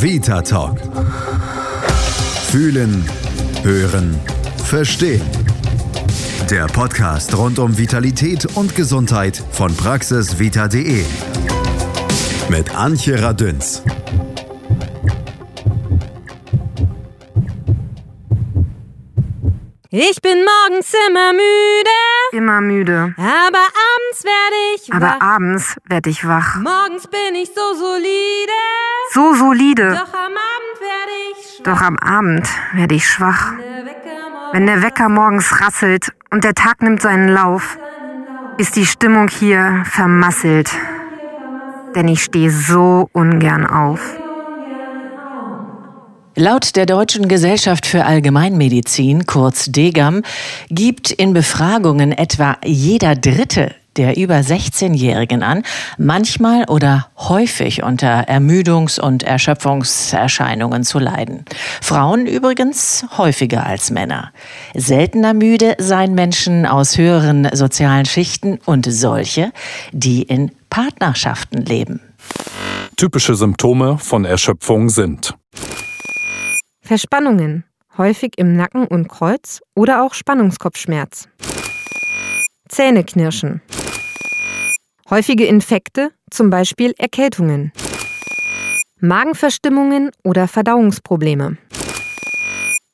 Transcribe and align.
Vita 0.00 0.40
Talk. 0.42 0.78
Fühlen, 2.50 3.04
hören, 3.64 4.14
verstehen. 4.64 5.22
Der 6.48 6.66
Podcast 6.66 7.36
rund 7.36 7.58
um 7.58 7.76
Vitalität 7.76 8.46
und 8.56 8.76
Gesundheit 8.76 9.42
von 9.50 9.74
praxisvita.de. 9.74 11.02
Mit 12.48 12.76
Antje 12.76 13.20
Radünz. 13.20 13.82
Ich 19.90 20.20
bin 20.20 20.44
morgens 20.44 20.92
immer 21.08 21.32
müde. 21.32 21.90
Immer 22.32 22.60
müde. 22.60 23.14
Aber 23.16 23.58
abends 23.58 24.22
werde 24.22 24.56
ich 24.76 24.92
Aber 24.92 25.06
wach. 25.06 25.20
abends 25.22 25.76
werde 25.88 26.10
ich 26.10 26.28
wach. 26.28 26.56
Morgens 26.56 27.06
bin 27.06 27.34
ich 27.34 27.48
so 27.54 27.74
solide. 27.74 28.52
So 29.14 29.32
solide. 29.32 29.92
Doch 29.92 30.12
am 30.12 30.32
Abend 30.36 30.80
werde 30.82 31.12
ich 31.32 31.56
schwach. 31.56 31.64
Doch 31.64 31.80
am 31.80 31.98
Abend 31.98 32.46
werde 32.74 32.94
ich 32.96 33.08
schwach. 33.08 33.52
Wenn 34.52 34.66
der 34.66 34.82
Wecker 34.82 35.08
morgens 35.08 35.58
rasselt 35.58 36.12
und 36.30 36.44
der 36.44 36.52
Tag 36.52 36.82
nimmt 36.82 37.00
seinen 37.00 37.28
Lauf, 37.30 37.78
ist 38.58 38.76
die 38.76 38.84
Stimmung 38.84 39.28
hier 39.28 39.84
vermasselt. 39.86 40.70
Denn 41.94 42.08
ich 42.08 42.22
stehe 42.24 42.50
so 42.50 43.08
ungern 43.14 43.66
auf. 43.66 44.00
Laut 46.40 46.76
der 46.76 46.86
Deutschen 46.86 47.26
Gesellschaft 47.26 47.84
für 47.84 48.04
Allgemeinmedizin, 48.04 49.26
kurz 49.26 49.72
DGAM, 49.72 50.22
gibt 50.70 51.10
in 51.10 51.32
Befragungen 51.32 52.12
etwa 52.12 52.58
jeder 52.64 53.16
Dritte 53.16 53.74
der 53.96 54.16
über 54.16 54.36
16-Jährigen 54.36 55.42
an, 55.42 55.64
manchmal 55.98 56.66
oder 56.66 57.08
häufig 57.16 57.82
unter 57.82 58.28
Ermüdungs- 58.28 59.00
und 59.00 59.24
Erschöpfungserscheinungen 59.24 60.84
zu 60.84 61.00
leiden. 61.00 61.44
Frauen 61.82 62.28
übrigens 62.28 63.04
häufiger 63.18 63.66
als 63.66 63.90
Männer. 63.90 64.30
Seltener 64.76 65.34
müde 65.34 65.74
seien 65.78 66.14
Menschen 66.14 66.66
aus 66.66 66.96
höheren 66.96 67.48
sozialen 67.52 68.06
Schichten 68.06 68.60
und 68.64 68.86
solche, 68.88 69.50
die 69.90 70.22
in 70.22 70.52
Partnerschaften 70.70 71.62
leben. 71.62 72.00
Typische 72.96 73.34
Symptome 73.34 73.98
von 73.98 74.24
Erschöpfung 74.24 74.88
sind 74.88 75.34
Verspannungen, 76.88 77.64
häufig 77.98 78.38
im 78.38 78.56
Nacken 78.56 78.86
und 78.86 79.08
Kreuz 79.08 79.60
oder 79.74 80.02
auch 80.02 80.14
Spannungskopfschmerz. 80.14 81.28
Zähneknirschen. 82.66 83.60
Häufige 85.10 85.44
Infekte, 85.44 86.12
zum 86.30 86.48
Beispiel 86.48 86.94
Erkältungen. 86.96 87.72
Magenverstimmungen 89.00 90.12
oder 90.24 90.48
Verdauungsprobleme. 90.48 91.58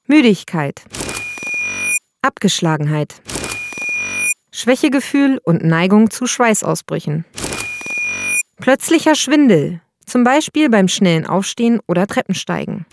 Müdigkeit. 0.09 0.83
Abgeschlagenheit. 2.20 3.15
Schwächegefühl 4.50 5.39
und 5.45 5.62
Neigung 5.62 6.11
zu 6.11 6.27
Schweißausbrüchen. 6.27 7.25
Plötzlicher 8.56 9.15
Schwindel, 9.15 9.83
zum 10.05 10.25
Beispiel 10.25 10.69
beim 10.69 10.89
schnellen 10.89 11.28
Aufstehen 11.28 11.78
oder 11.87 12.09
Treppensteigen. 12.09 12.87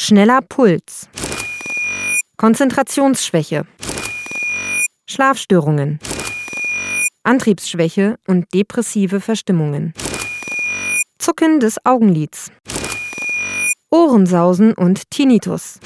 Schneller 0.00 0.42
Puls. 0.42 1.08
Konzentrationsschwäche. 2.36 3.66
Schlafstörungen. 5.10 5.98
Antriebsschwäche 7.24 8.14
und 8.28 8.46
depressive 8.54 9.20
Verstimmungen. 9.20 9.92
Zucken 11.18 11.58
des 11.58 11.84
Augenlids. 11.84 12.52
Ohrensausen 13.90 14.72
und 14.72 15.10
Tinnitus. 15.10 15.80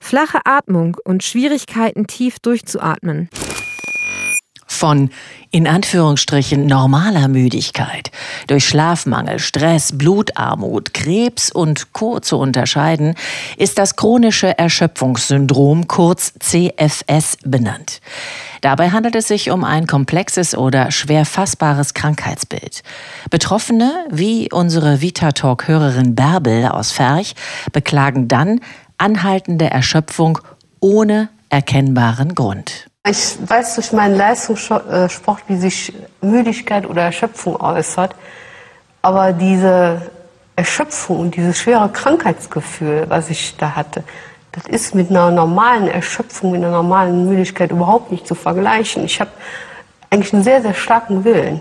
Flache 0.00 0.38
Atmung 0.44 0.96
und 1.04 1.24
Schwierigkeiten 1.24 2.06
tief 2.06 2.38
durchzuatmen. 2.38 3.28
Von 4.74 5.10
in 5.50 5.68
Anführungsstrichen 5.68 6.66
normaler 6.66 7.28
Müdigkeit 7.28 8.10
durch 8.48 8.68
Schlafmangel, 8.68 9.38
Stress, 9.38 9.96
Blutarmut, 9.96 10.92
Krebs 10.92 11.52
und 11.52 11.92
Co. 11.92 12.18
zu 12.18 12.38
unterscheiden, 12.38 13.14
ist 13.56 13.78
das 13.78 13.94
chronische 13.94 14.58
Erschöpfungssyndrom 14.58 15.86
kurz 15.86 16.34
CFS 16.40 17.36
benannt. 17.44 18.00
Dabei 18.62 18.90
handelt 18.90 19.14
es 19.14 19.28
sich 19.28 19.50
um 19.50 19.62
ein 19.62 19.86
komplexes 19.86 20.56
oder 20.56 20.90
schwer 20.90 21.24
fassbares 21.24 21.94
Krankheitsbild. 21.94 22.82
Betroffene, 23.30 24.06
wie 24.10 24.50
unsere 24.50 25.00
Vitatalk-Hörerin 25.02 26.16
Bärbel 26.16 26.66
aus 26.66 26.90
Ferch, 26.90 27.34
beklagen 27.72 28.26
dann 28.26 28.60
anhaltende 28.98 29.70
Erschöpfung 29.70 30.40
ohne 30.80 31.28
erkennbaren 31.48 32.34
Grund. 32.34 32.86
Ich 33.06 33.36
weiß 33.46 33.74
durch 33.74 33.92
meinen 33.92 34.16
Leistungssport, 34.16 35.42
wie 35.46 35.56
sich 35.56 35.92
Müdigkeit 36.22 36.88
oder 36.88 37.02
Erschöpfung 37.02 37.60
äußert. 37.60 38.14
Aber 39.02 39.34
diese 39.34 40.00
Erschöpfung 40.56 41.20
und 41.20 41.36
dieses 41.36 41.58
schwere 41.58 41.90
Krankheitsgefühl, 41.90 43.04
was 43.08 43.28
ich 43.28 43.58
da 43.58 43.76
hatte, 43.76 44.04
das 44.52 44.64
ist 44.68 44.94
mit 44.94 45.10
einer 45.10 45.30
normalen 45.30 45.88
Erschöpfung, 45.88 46.52
mit 46.52 46.62
einer 46.62 46.70
normalen 46.70 47.28
Müdigkeit 47.28 47.72
überhaupt 47.72 48.10
nicht 48.10 48.26
zu 48.26 48.34
vergleichen. 48.34 49.04
Ich 49.04 49.20
habe 49.20 49.32
eigentlich 50.08 50.32
einen 50.32 50.44
sehr, 50.44 50.62
sehr 50.62 50.72
starken 50.72 51.24
Willen. 51.24 51.60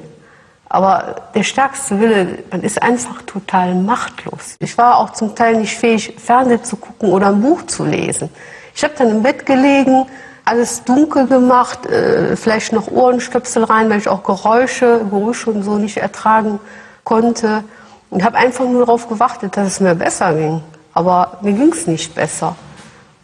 Aber 0.70 1.28
der 1.36 1.44
stärkste 1.44 2.00
Wille, 2.00 2.40
man 2.52 2.62
ist 2.62 2.82
einfach 2.82 3.22
total 3.24 3.76
machtlos. 3.76 4.56
Ich 4.60 4.78
war 4.78 4.98
auch 4.98 5.10
zum 5.10 5.36
Teil 5.36 5.58
nicht 5.58 5.76
fähig, 5.76 6.16
Fernsehen 6.18 6.64
zu 6.64 6.78
gucken 6.78 7.10
oder 7.10 7.28
ein 7.28 7.42
Buch 7.42 7.64
zu 7.66 7.84
lesen. 7.84 8.30
Ich 8.74 8.84
habe 8.86 8.94
dann 8.98 9.10
im 9.10 9.22
Bett 9.22 9.46
gelegen, 9.46 10.06
alles 10.46 10.84
dunkel 10.84 11.28
gemacht, 11.28 11.86
äh, 11.86 12.36
vielleicht 12.36 12.74
noch 12.74 12.88
Ohrenstöpsel 12.90 13.64
rein, 13.64 13.90
weil 13.90 14.00
ich 14.00 14.08
auch 14.08 14.24
Geräusche, 14.24 15.00
Geräusche 15.10 15.52
und 15.52 15.64
so 15.64 15.78
nicht 15.78 15.98
ertragen 15.98 16.60
konnte. 17.04 17.64
Und 18.10 18.24
habe 18.24 18.38
einfach 18.38 18.66
nur 18.66 18.86
darauf 18.86 19.08
gewartet, 19.10 19.58
dass 19.58 19.68
es 19.68 19.80
mir 19.80 19.96
besser 19.96 20.34
ging. 20.34 20.62
Aber 20.94 21.38
mir 21.42 21.54
ging 21.54 21.72
es 21.74 21.88
nicht 21.88 22.14
besser. 22.14 22.56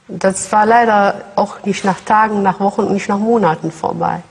Das 0.07 0.51
war 0.51 0.65
leider 0.65 1.21
auch 1.35 1.63
nicht 1.63 1.85
nach 1.85 1.99
Tagen, 2.01 2.41
nach 2.41 2.59
Wochen 2.59 2.81
und 2.81 2.93
nicht 2.93 3.07
nach 3.09 3.19
Monaten 3.19 3.71
vorbei. 3.71 4.23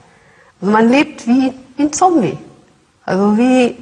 Also 0.60 0.72
man 0.72 0.88
lebt 0.88 1.27
wie 1.27 1.54
ein 1.78 1.93
Zombie. 1.93 2.37
Also 3.04 3.38
wie 3.38 3.77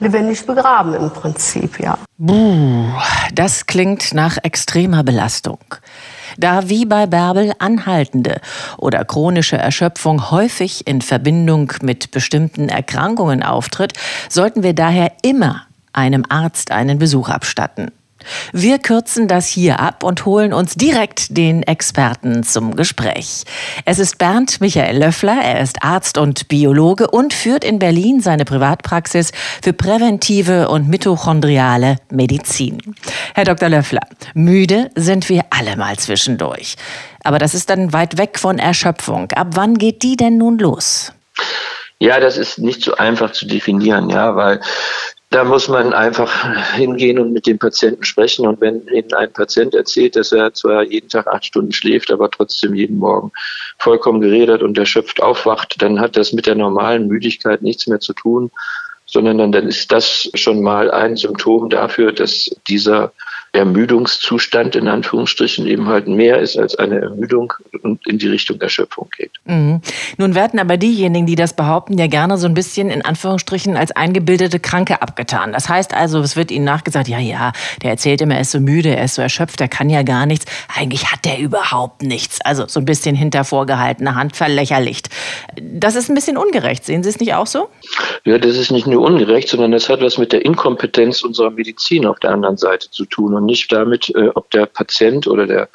lebendig 0.00 0.44
begraben 0.46 0.94
im 0.94 1.10
Prinzip, 1.10 1.80
ja. 1.80 1.98
Buh, 2.18 2.86
das 3.32 3.66
klingt 3.66 4.14
nach 4.14 4.38
extremer 4.42 5.02
Belastung. 5.02 5.58
Da 6.38 6.68
wie 6.68 6.84
bei 6.84 7.06
Bärbel 7.06 7.52
anhaltende 7.58 8.40
oder 8.76 9.04
chronische 9.04 9.56
Erschöpfung 9.56 10.30
häufig 10.30 10.86
in 10.86 11.00
Verbindung 11.00 11.72
mit 11.82 12.10
bestimmten 12.10 12.68
Erkrankungen 12.68 13.42
auftritt, 13.42 13.94
sollten 14.28 14.62
wir 14.62 14.74
daher 14.74 15.12
immer 15.22 15.62
einem 15.92 16.24
Arzt 16.28 16.72
einen 16.72 16.98
Besuch 16.98 17.28
abstatten. 17.30 17.90
Wir 18.52 18.78
kürzen 18.78 19.28
das 19.28 19.46
hier 19.46 19.80
ab 19.80 20.02
und 20.02 20.24
holen 20.24 20.52
uns 20.52 20.74
direkt 20.74 21.36
den 21.36 21.62
Experten 21.62 22.42
zum 22.42 22.76
Gespräch. 22.76 23.44
Es 23.84 23.98
ist 23.98 24.18
Bernd 24.18 24.60
Michael 24.60 24.98
Löffler, 24.98 25.38
er 25.42 25.60
ist 25.60 25.82
Arzt 25.82 26.18
und 26.18 26.48
Biologe 26.48 27.08
und 27.08 27.32
führt 27.34 27.64
in 27.64 27.78
Berlin 27.78 28.20
seine 28.20 28.44
Privatpraxis 28.44 29.32
für 29.62 29.72
präventive 29.72 30.68
und 30.68 30.88
mitochondriale 30.88 31.96
Medizin. 32.10 32.78
Herr 33.34 33.44
Dr. 33.44 33.68
Löffler, 33.68 34.02
müde 34.34 34.90
sind 34.94 35.28
wir 35.28 35.44
alle 35.50 35.76
mal 35.76 35.96
zwischendurch. 35.96 36.76
Aber 37.22 37.38
das 37.38 37.54
ist 37.54 37.70
dann 37.70 37.92
weit 37.92 38.18
weg 38.18 38.38
von 38.38 38.58
Erschöpfung. 38.58 39.30
Ab 39.32 39.48
wann 39.52 39.74
geht 39.74 40.02
die 40.02 40.16
denn 40.16 40.38
nun 40.38 40.58
los? 40.58 41.12
Ja, 41.98 42.20
das 42.20 42.36
ist 42.36 42.58
nicht 42.58 42.82
so 42.82 42.94
einfach 42.96 43.32
zu 43.32 43.46
definieren, 43.46 44.10
ja, 44.10 44.36
weil 44.36 44.60
da 45.30 45.44
muss 45.44 45.68
man 45.68 45.92
einfach 45.92 46.74
hingehen 46.74 47.18
und 47.18 47.32
mit 47.32 47.46
dem 47.46 47.58
Patienten 47.58 48.04
sprechen. 48.04 48.46
Und 48.46 48.60
wenn 48.60 48.86
Ihnen 48.88 49.12
ein 49.12 49.32
Patient 49.32 49.74
erzählt, 49.74 50.16
dass 50.16 50.32
er 50.32 50.54
zwar 50.54 50.84
jeden 50.84 51.08
Tag 51.08 51.26
acht 51.26 51.44
Stunden 51.44 51.72
schläft, 51.72 52.10
aber 52.10 52.30
trotzdem 52.30 52.74
jeden 52.74 52.98
Morgen 52.98 53.32
vollkommen 53.78 54.20
geredet 54.20 54.62
und 54.62 54.78
erschöpft 54.78 55.22
aufwacht, 55.22 55.82
dann 55.82 56.00
hat 56.00 56.16
das 56.16 56.32
mit 56.32 56.46
der 56.46 56.54
normalen 56.54 57.08
Müdigkeit 57.08 57.62
nichts 57.62 57.86
mehr 57.86 58.00
zu 58.00 58.12
tun, 58.12 58.50
sondern 59.04 59.38
dann, 59.38 59.52
dann 59.52 59.68
ist 59.68 59.90
das 59.90 60.30
schon 60.34 60.62
mal 60.62 60.90
ein 60.90 61.16
Symptom 61.16 61.70
dafür, 61.70 62.12
dass 62.12 62.50
dieser 62.68 63.12
Ermüdungszustand 63.56 64.76
in 64.76 64.86
Anführungsstrichen 64.86 65.66
eben 65.66 65.86
halt 65.86 66.06
mehr 66.06 66.38
ist 66.38 66.56
als 66.56 66.76
eine 66.76 67.00
Ermüdung 67.00 67.52
und 67.82 68.06
in 68.06 68.18
die 68.18 68.28
Richtung 68.28 68.60
Erschöpfung 68.60 69.08
geht. 69.16 69.32
Mhm. 69.46 69.80
Nun 70.18 70.34
werden 70.34 70.60
aber 70.60 70.76
diejenigen, 70.76 71.26
die 71.26 71.34
das 71.34 71.54
behaupten, 71.54 71.98
ja 71.98 72.06
gerne 72.06 72.36
so 72.36 72.46
ein 72.46 72.54
bisschen 72.54 72.90
in 72.90 73.02
Anführungsstrichen 73.02 73.76
als 73.76 73.92
eingebildete 73.92 74.60
Kranke 74.60 75.00
abgetan. 75.00 75.52
Das 75.52 75.68
heißt 75.68 75.94
also, 75.94 76.20
es 76.20 76.36
wird 76.36 76.50
ihnen 76.50 76.64
nachgesagt, 76.64 77.08
ja, 77.08 77.18
ja, 77.18 77.52
der 77.82 77.90
erzählt 77.90 78.20
immer, 78.20 78.34
er 78.34 78.42
ist 78.42 78.52
so 78.52 78.60
müde, 78.60 78.94
er 78.94 79.04
ist 79.04 79.14
so 79.14 79.22
erschöpft, 79.22 79.60
er 79.60 79.68
kann 79.68 79.88
ja 79.88 80.02
gar 80.02 80.26
nichts. 80.26 80.44
Eigentlich 80.76 81.10
hat 81.10 81.24
der 81.24 81.38
überhaupt 81.38 82.02
nichts. 82.02 82.40
Also 82.42 82.64
so 82.68 82.80
ein 82.80 82.84
bisschen 82.84 83.16
hinter 83.16 83.44
vorgehaltener 83.44 84.14
Hand 84.14 84.36
verlächerlicht. 84.36 85.08
Das 85.60 85.96
ist 85.96 86.10
ein 86.10 86.14
bisschen 86.14 86.36
ungerecht. 86.36 86.84
Sehen 86.84 87.02
Sie 87.02 87.08
es 87.08 87.18
nicht 87.18 87.34
auch 87.34 87.46
so? 87.46 87.68
Ja, 88.24 88.38
das 88.38 88.56
ist 88.56 88.70
nicht 88.70 88.86
nur 88.86 89.02
ungerecht, 89.02 89.48
sondern 89.48 89.72
das 89.72 89.88
hat 89.88 90.02
was 90.02 90.18
mit 90.18 90.32
der 90.32 90.44
Inkompetenz 90.44 91.22
unserer 91.22 91.50
Medizin 91.50 92.04
auf 92.04 92.18
der 92.18 92.32
anderen 92.32 92.58
Seite 92.58 92.90
zu 92.90 93.06
tun 93.06 93.34
und 93.34 93.45
nicht 93.46 93.72
damit, 93.72 94.10
äh, 94.14 94.28
ob 94.34 94.50
der 94.50 94.66
Patient 94.66 95.26
oder 95.26 95.68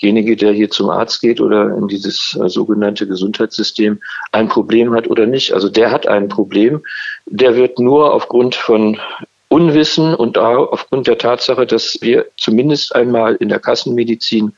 derjenige, 0.00 0.36
der 0.36 0.52
hier 0.52 0.70
zum 0.70 0.90
Arzt 0.90 1.20
geht 1.20 1.40
oder 1.40 1.76
in 1.76 1.88
dieses 1.88 2.38
äh, 2.40 2.48
sogenannte 2.48 3.06
Gesundheitssystem 3.06 4.00
ein 4.32 4.48
Problem 4.48 4.94
hat 4.94 5.08
oder 5.08 5.26
nicht. 5.26 5.52
Also 5.52 5.68
der 5.68 5.90
hat 5.90 6.06
ein 6.06 6.28
Problem. 6.28 6.82
Der 7.26 7.56
wird 7.56 7.78
nur 7.78 8.12
aufgrund 8.12 8.54
von 8.54 9.00
Unwissen 9.48 10.14
und 10.14 10.36
aufgrund 10.36 11.06
der 11.06 11.18
Tatsache, 11.18 11.64
dass 11.64 11.98
wir 12.00 12.26
zumindest 12.36 12.94
einmal 12.94 13.36
in 13.36 13.48
der 13.48 13.60
Kassenmedizin 13.60 14.52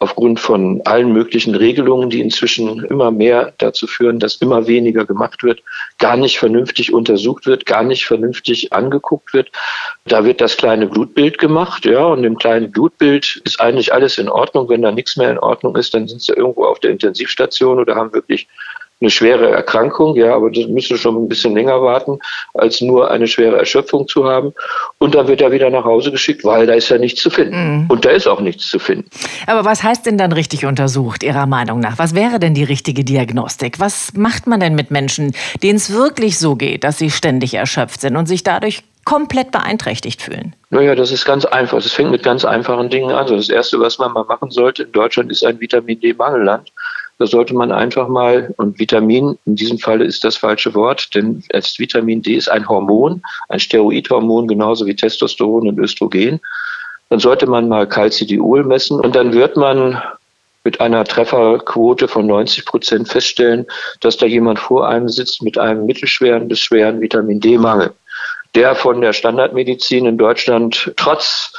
aufgrund 0.00 0.38
von 0.38 0.80
allen 0.84 1.12
möglichen 1.12 1.54
Regelungen, 1.54 2.08
die 2.08 2.20
inzwischen 2.20 2.84
immer 2.84 3.10
mehr 3.10 3.52
dazu 3.58 3.86
führen, 3.86 4.20
dass 4.20 4.36
immer 4.36 4.68
weniger 4.68 5.04
gemacht 5.04 5.42
wird, 5.42 5.62
gar 5.98 6.16
nicht 6.16 6.38
vernünftig 6.38 6.92
untersucht 6.92 7.46
wird, 7.46 7.66
gar 7.66 7.82
nicht 7.82 8.06
vernünftig 8.06 8.72
angeguckt 8.72 9.34
wird. 9.34 9.50
Da 10.04 10.24
wird 10.24 10.40
das 10.40 10.56
kleine 10.56 10.86
Blutbild 10.86 11.38
gemacht, 11.38 11.84
ja, 11.84 12.04
und 12.04 12.22
im 12.22 12.38
kleinen 12.38 12.70
Blutbild 12.70 13.40
ist 13.44 13.60
eigentlich 13.60 13.92
alles 13.92 14.18
in 14.18 14.28
Ordnung. 14.28 14.68
Wenn 14.68 14.82
da 14.82 14.92
nichts 14.92 15.16
mehr 15.16 15.32
in 15.32 15.38
Ordnung 15.38 15.74
ist, 15.76 15.94
dann 15.94 16.06
sind 16.06 16.22
sie 16.22 16.32
irgendwo 16.32 16.64
auf 16.64 16.78
der 16.78 16.92
Intensivstation 16.92 17.80
oder 17.80 17.96
haben 17.96 18.12
wirklich 18.12 18.46
eine 19.00 19.10
schwere 19.10 19.50
Erkrankung, 19.50 20.16
ja, 20.16 20.34
aber 20.34 20.50
das 20.50 20.66
müsste 20.66 20.98
schon 20.98 21.16
ein 21.16 21.28
bisschen 21.28 21.54
länger 21.54 21.80
warten, 21.80 22.18
als 22.54 22.80
nur 22.80 23.10
eine 23.10 23.28
schwere 23.28 23.56
Erschöpfung 23.56 24.08
zu 24.08 24.24
haben. 24.24 24.52
Und 24.98 25.14
dann 25.14 25.28
wird 25.28 25.40
er 25.40 25.52
wieder 25.52 25.70
nach 25.70 25.84
Hause 25.84 26.10
geschickt, 26.10 26.44
weil 26.44 26.66
da 26.66 26.74
ist 26.74 26.88
ja 26.88 26.98
nichts 26.98 27.22
zu 27.22 27.30
finden. 27.30 27.82
Mhm. 27.82 27.86
Und 27.88 28.04
da 28.04 28.10
ist 28.10 28.26
auch 28.26 28.40
nichts 28.40 28.68
zu 28.68 28.78
finden. 28.80 29.08
Aber 29.46 29.64
was 29.64 29.84
heißt 29.84 30.04
denn 30.04 30.18
dann 30.18 30.32
richtig 30.32 30.66
untersucht, 30.66 31.22
Ihrer 31.22 31.46
Meinung 31.46 31.78
nach? 31.78 31.98
Was 31.98 32.14
wäre 32.14 32.40
denn 32.40 32.54
die 32.54 32.64
richtige 32.64 33.04
Diagnostik? 33.04 33.78
Was 33.78 34.14
macht 34.14 34.48
man 34.48 34.58
denn 34.58 34.74
mit 34.74 34.90
Menschen, 34.90 35.32
denen 35.62 35.76
es 35.76 35.92
wirklich 35.92 36.38
so 36.38 36.56
geht, 36.56 36.82
dass 36.82 36.98
sie 36.98 37.10
ständig 37.10 37.54
erschöpft 37.54 38.00
sind 38.00 38.16
und 38.16 38.26
sich 38.26 38.42
dadurch 38.42 38.82
komplett 39.04 39.52
beeinträchtigt 39.52 40.22
fühlen? 40.22 40.56
Naja, 40.70 40.96
das 40.96 41.12
ist 41.12 41.24
ganz 41.24 41.44
einfach. 41.44 41.78
Es 41.78 41.92
fängt 41.92 42.10
mit 42.10 42.24
ganz 42.24 42.44
einfachen 42.44 42.90
Dingen 42.90 43.10
an. 43.10 43.16
Also 43.16 43.36
das 43.36 43.48
Erste, 43.48 43.78
was 43.78 43.98
man 43.98 44.12
mal 44.12 44.24
machen 44.24 44.50
sollte 44.50 44.82
in 44.82 44.92
Deutschland, 44.92 45.30
ist 45.30 45.44
ein 45.44 45.60
Vitamin 45.60 46.00
D-Mangelland. 46.00 46.72
Da 47.18 47.26
sollte 47.26 47.54
man 47.54 47.72
einfach 47.72 48.06
mal, 48.06 48.54
und 48.58 48.78
Vitamin, 48.78 49.38
in 49.44 49.56
diesem 49.56 49.78
Falle 49.78 50.04
ist 50.04 50.22
das 50.22 50.36
falsche 50.36 50.74
Wort, 50.74 51.14
denn 51.14 51.42
als 51.52 51.78
Vitamin 51.78 52.22
D 52.22 52.34
ist 52.34 52.48
ein 52.48 52.68
Hormon, 52.68 53.22
ein 53.48 53.58
Steroidhormon, 53.58 54.46
genauso 54.46 54.86
wie 54.86 54.94
Testosteron 54.94 55.68
und 55.68 55.78
Östrogen. 55.78 56.40
Dann 57.10 57.18
sollte 57.18 57.46
man 57.46 57.68
mal 57.68 57.88
Calcidiol 57.88 58.64
messen 58.64 59.00
und 59.00 59.16
dann 59.16 59.32
wird 59.32 59.56
man 59.56 60.00
mit 60.62 60.80
einer 60.80 61.04
Trefferquote 61.04 62.06
von 62.06 62.26
90 62.26 62.66
Prozent 62.66 63.08
feststellen, 63.08 63.66
dass 64.00 64.16
da 64.16 64.26
jemand 64.26 64.58
vor 64.58 64.86
einem 64.86 65.08
sitzt 65.08 65.42
mit 65.42 65.58
einem 65.58 65.86
mittelschweren 65.86 66.46
bis 66.46 66.60
schweren 66.60 67.00
Vitamin 67.00 67.40
D-Mangel, 67.40 67.94
der 68.54 68.74
von 68.74 69.00
der 69.00 69.12
Standardmedizin 69.12 70.06
in 70.06 70.18
Deutschland 70.18 70.92
trotz 70.96 71.52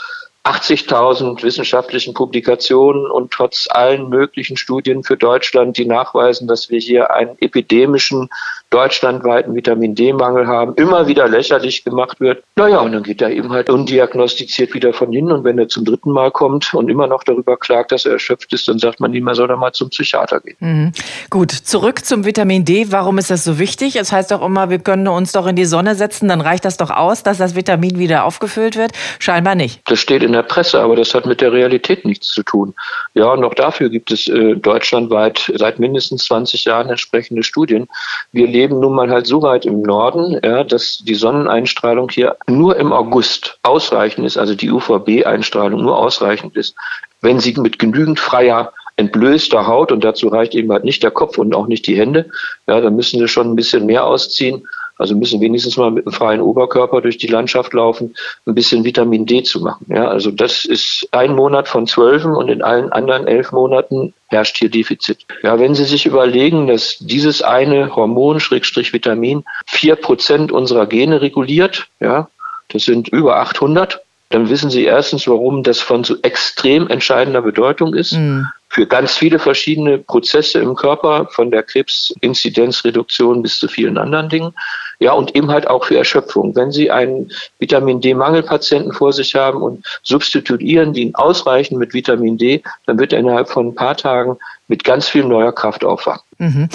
80.000 0.49 1.43
wissenschaftlichen 1.43 2.15
Publikationen 2.15 3.05
und 3.05 3.31
trotz 3.31 3.67
allen 3.69 4.09
möglichen 4.09 4.57
Studien 4.57 5.03
für 5.03 5.15
Deutschland, 5.15 5.77
die 5.77 5.85
nachweisen, 5.85 6.47
dass 6.47 6.71
wir 6.71 6.79
hier 6.79 7.13
einen 7.13 7.37
epidemischen 7.39 8.29
deutschlandweiten 8.71 9.55
Vitamin 9.55 9.95
D-Mangel 9.95 10.47
haben, 10.47 10.75
immer 10.75 11.07
wieder 11.07 11.27
lächerlich 11.27 11.83
gemacht 11.83 12.19
wird. 12.19 12.43
Naja, 12.55 12.79
und 12.79 12.91
dann 12.91 13.03
geht 13.03 13.21
er 13.21 13.31
eben 13.31 13.49
halt 13.51 13.69
undiagnostiziert 13.69 14.73
wieder 14.73 14.93
von 14.93 15.11
hin. 15.11 15.31
Und 15.31 15.43
wenn 15.43 15.57
er 15.57 15.67
zum 15.67 15.85
dritten 15.85 16.11
Mal 16.11 16.31
kommt 16.31 16.73
und 16.73 16.89
immer 16.89 17.07
noch 17.07 17.23
darüber 17.23 17.57
klagt, 17.57 17.91
dass 17.91 18.05
er 18.05 18.13
erschöpft 18.13 18.53
ist, 18.53 18.67
dann 18.67 18.77
sagt 18.77 18.99
man 18.99 19.13
ihm, 19.13 19.27
er 19.27 19.35
soll 19.35 19.47
doch 19.47 19.57
mal 19.57 19.71
zum 19.71 19.89
Psychiater 19.89 20.39
gehen. 20.39 20.57
Mhm. 20.59 20.91
Gut, 21.29 21.51
zurück 21.51 22.05
zum 22.05 22.25
Vitamin 22.25 22.63
D. 22.63 22.91
Warum 22.91 23.17
ist 23.17 23.31
das 23.31 23.43
so 23.43 23.57
wichtig? 23.57 23.95
Es 23.95 24.11
heißt 24.11 24.31
doch 24.31 24.43
immer, 24.43 24.69
wir 24.69 24.79
können 24.79 25.07
uns 25.07 25.31
doch 25.31 25.47
in 25.47 25.55
die 25.55 25.65
Sonne 25.65 25.95
setzen, 25.95 26.27
dann 26.27 26.41
reicht 26.41 26.65
das 26.65 26.77
doch 26.77 26.91
aus, 26.91 27.23
dass 27.23 27.37
das 27.37 27.55
Vitamin 27.55 27.97
wieder 27.97 28.23
aufgefüllt 28.23 28.75
wird. 28.75 28.91
Scheinbar 29.17 29.55
nicht. 29.55 29.81
Das 29.85 29.99
steht 29.99 30.21
in 30.21 30.31
der 30.31 30.38
Presse, 30.44 30.80
aber 30.80 30.95
das 30.95 31.13
hat 31.13 31.25
mit 31.25 31.41
der 31.41 31.51
Realität 31.51 32.06
nichts 32.06 32.27
zu 32.27 32.44
tun. 32.44 32.74
Ja, 33.13 33.31
und 33.33 33.44
auch 33.44 33.53
dafür 33.53 33.89
gibt 33.89 34.12
es 34.12 34.27
äh, 34.27 34.56
deutschlandweit 34.56 35.51
seit 35.56 35.80
mindestens 35.80 36.25
20 36.25 36.65
Jahren 36.65 36.89
entsprechende 36.89 37.44
Studien. 37.44 37.88
Wir 38.31 38.47
leben 38.47 38.80
nun 38.80 38.95
mal 38.95 39.09
halt 39.09 39.27
so 39.27 39.41
weit 39.41 39.65
im 39.65 39.81
Norden, 39.81 40.39
ja, 40.44 40.63
dass 40.63 41.00
die 41.00 41.15
Sonneneinstrahlung 41.15 42.09
hier 42.09 42.38
nur 42.47 42.77
im 42.77 42.91
August 42.94 43.57
ausreichend 43.63 44.25
ist, 44.25 44.38
also 44.38 44.56
die 44.56 44.71
UVB-Einstrahlung 44.71 45.81
nur 45.81 45.97
ausreichend 45.97 46.56
ist, 46.56 46.75
wenn 47.21 47.39
sie 47.39 47.53
mit 47.59 47.80
genügend 47.80 48.19
freier 48.19 48.74
entblößter 49.00 49.65
Haut 49.65 49.92
und 49.92 50.03
dazu 50.03 50.27
reicht 50.27 50.53
eben 50.53 50.71
halt 50.71 50.83
nicht 50.83 51.01
der 51.03 51.12
Kopf 51.12 51.38
und 51.38 51.56
auch 51.56 51.68
nicht 51.68 51.88
die 51.88 51.97
Hände. 51.97 52.30
Ja, 52.68 52.81
dann 52.81 52.95
müssen 52.95 53.19
sie 53.19 53.27
schon 53.30 53.50
ein 53.50 53.56
bisschen 53.56 53.85
mehr 53.85 54.06
ausziehen. 54.06 54.68
Also 54.99 55.15
müssen 55.15 55.39
wenigstens 55.39 55.77
mal 55.77 55.89
mit 55.91 56.05
einem 56.05 56.13
freien 56.13 56.41
Oberkörper 56.41 56.99
durch 56.99 57.17
die 57.17 57.27
Landschaft 57.27 57.73
laufen, 57.73 58.13
ein 58.45 58.53
bisschen 58.53 58.83
Vitamin 58.83 59.25
D 59.25 59.43
zu 59.43 59.61
machen. 59.61 59.85
Ja, 59.87 60.09
also 60.09 60.29
das 60.29 60.65
ist 60.65 61.07
ein 61.11 61.35
Monat 61.35 61.69
von 61.69 61.87
zwölfen 61.87 62.35
und 62.35 62.49
in 62.49 62.61
allen 62.61 62.91
anderen 62.91 63.25
elf 63.25 63.53
Monaten 63.53 64.13
herrscht 64.27 64.57
hier 64.57 64.69
Defizit. 64.69 65.25
Ja, 65.41 65.57
wenn 65.57 65.73
Sie 65.73 65.85
sich 65.85 66.05
überlegen, 66.05 66.67
dass 66.67 66.97
dieses 66.99 67.41
eine 67.41 67.95
Hormon, 67.95 68.41
Schrägstrich 68.41 68.91
Vitamin, 68.91 69.45
vier 69.65 69.95
Prozent 69.95 70.51
unserer 70.51 70.85
Gene 70.85 71.21
reguliert, 71.21 71.87
ja, 72.01 72.27
das 72.67 72.83
sind 72.83 73.07
über 73.07 73.37
800, 73.37 74.01
dann 74.31 74.49
wissen 74.49 74.69
Sie 74.69 74.83
erstens, 74.83 75.27
warum 75.29 75.63
das 75.63 75.79
von 75.79 76.03
so 76.03 76.17
extrem 76.23 76.89
entscheidender 76.89 77.41
Bedeutung 77.41 77.95
ist. 77.95 78.11
Mhm 78.11 78.49
für 78.69 78.85
ganz 78.85 79.17
viele 79.17 79.39
verschiedene 79.39 79.97
Prozesse 79.97 80.59
im 80.59 80.75
Körper, 80.75 81.27
von 81.31 81.49
der 81.49 81.63
Krebsinzidenzreduktion 81.63 83.41
bis 83.41 83.59
zu 83.59 83.67
vielen 83.67 83.97
anderen 83.97 84.29
Dingen. 84.29 84.53
Ja, 84.99 85.13
und 85.13 85.33
eben 85.35 85.49
halt 85.49 85.67
auch 85.67 85.85
für 85.85 85.97
Erschöpfung. 85.97 86.55
Wenn 86.55 86.71
Sie 86.71 86.91
einen 86.91 87.31
Vitamin 87.57 88.01
D-Mangelpatienten 88.01 88.91
vor 88.91 89.13
sich 89.13 89.33
haben 89.33 89.61
und 89.61 89.85
substituieren 90.03 90.91
die 90.91 91.15
ausreichend 91.15 91.79
mit 91.79 91.93
Vitamin 91.93 92.37
D, 92.37 92.61
dann 92.85 92.99
wird 92.99 93.13
er 93.13 93.19
innerhalb 93.19 93.49
von 93.49 93.67
ein 93.67 93.75
paar 93.75 93.95
Tagen 93.95 94.37
mit 94.67 94.83
ganz 94.83 95.07
viel 95.07 95.23
neuer 95.23 95.53
Kraft 95.53 95.85
aufwachen. 95.85 96.21
Mhm. 96.37 96.69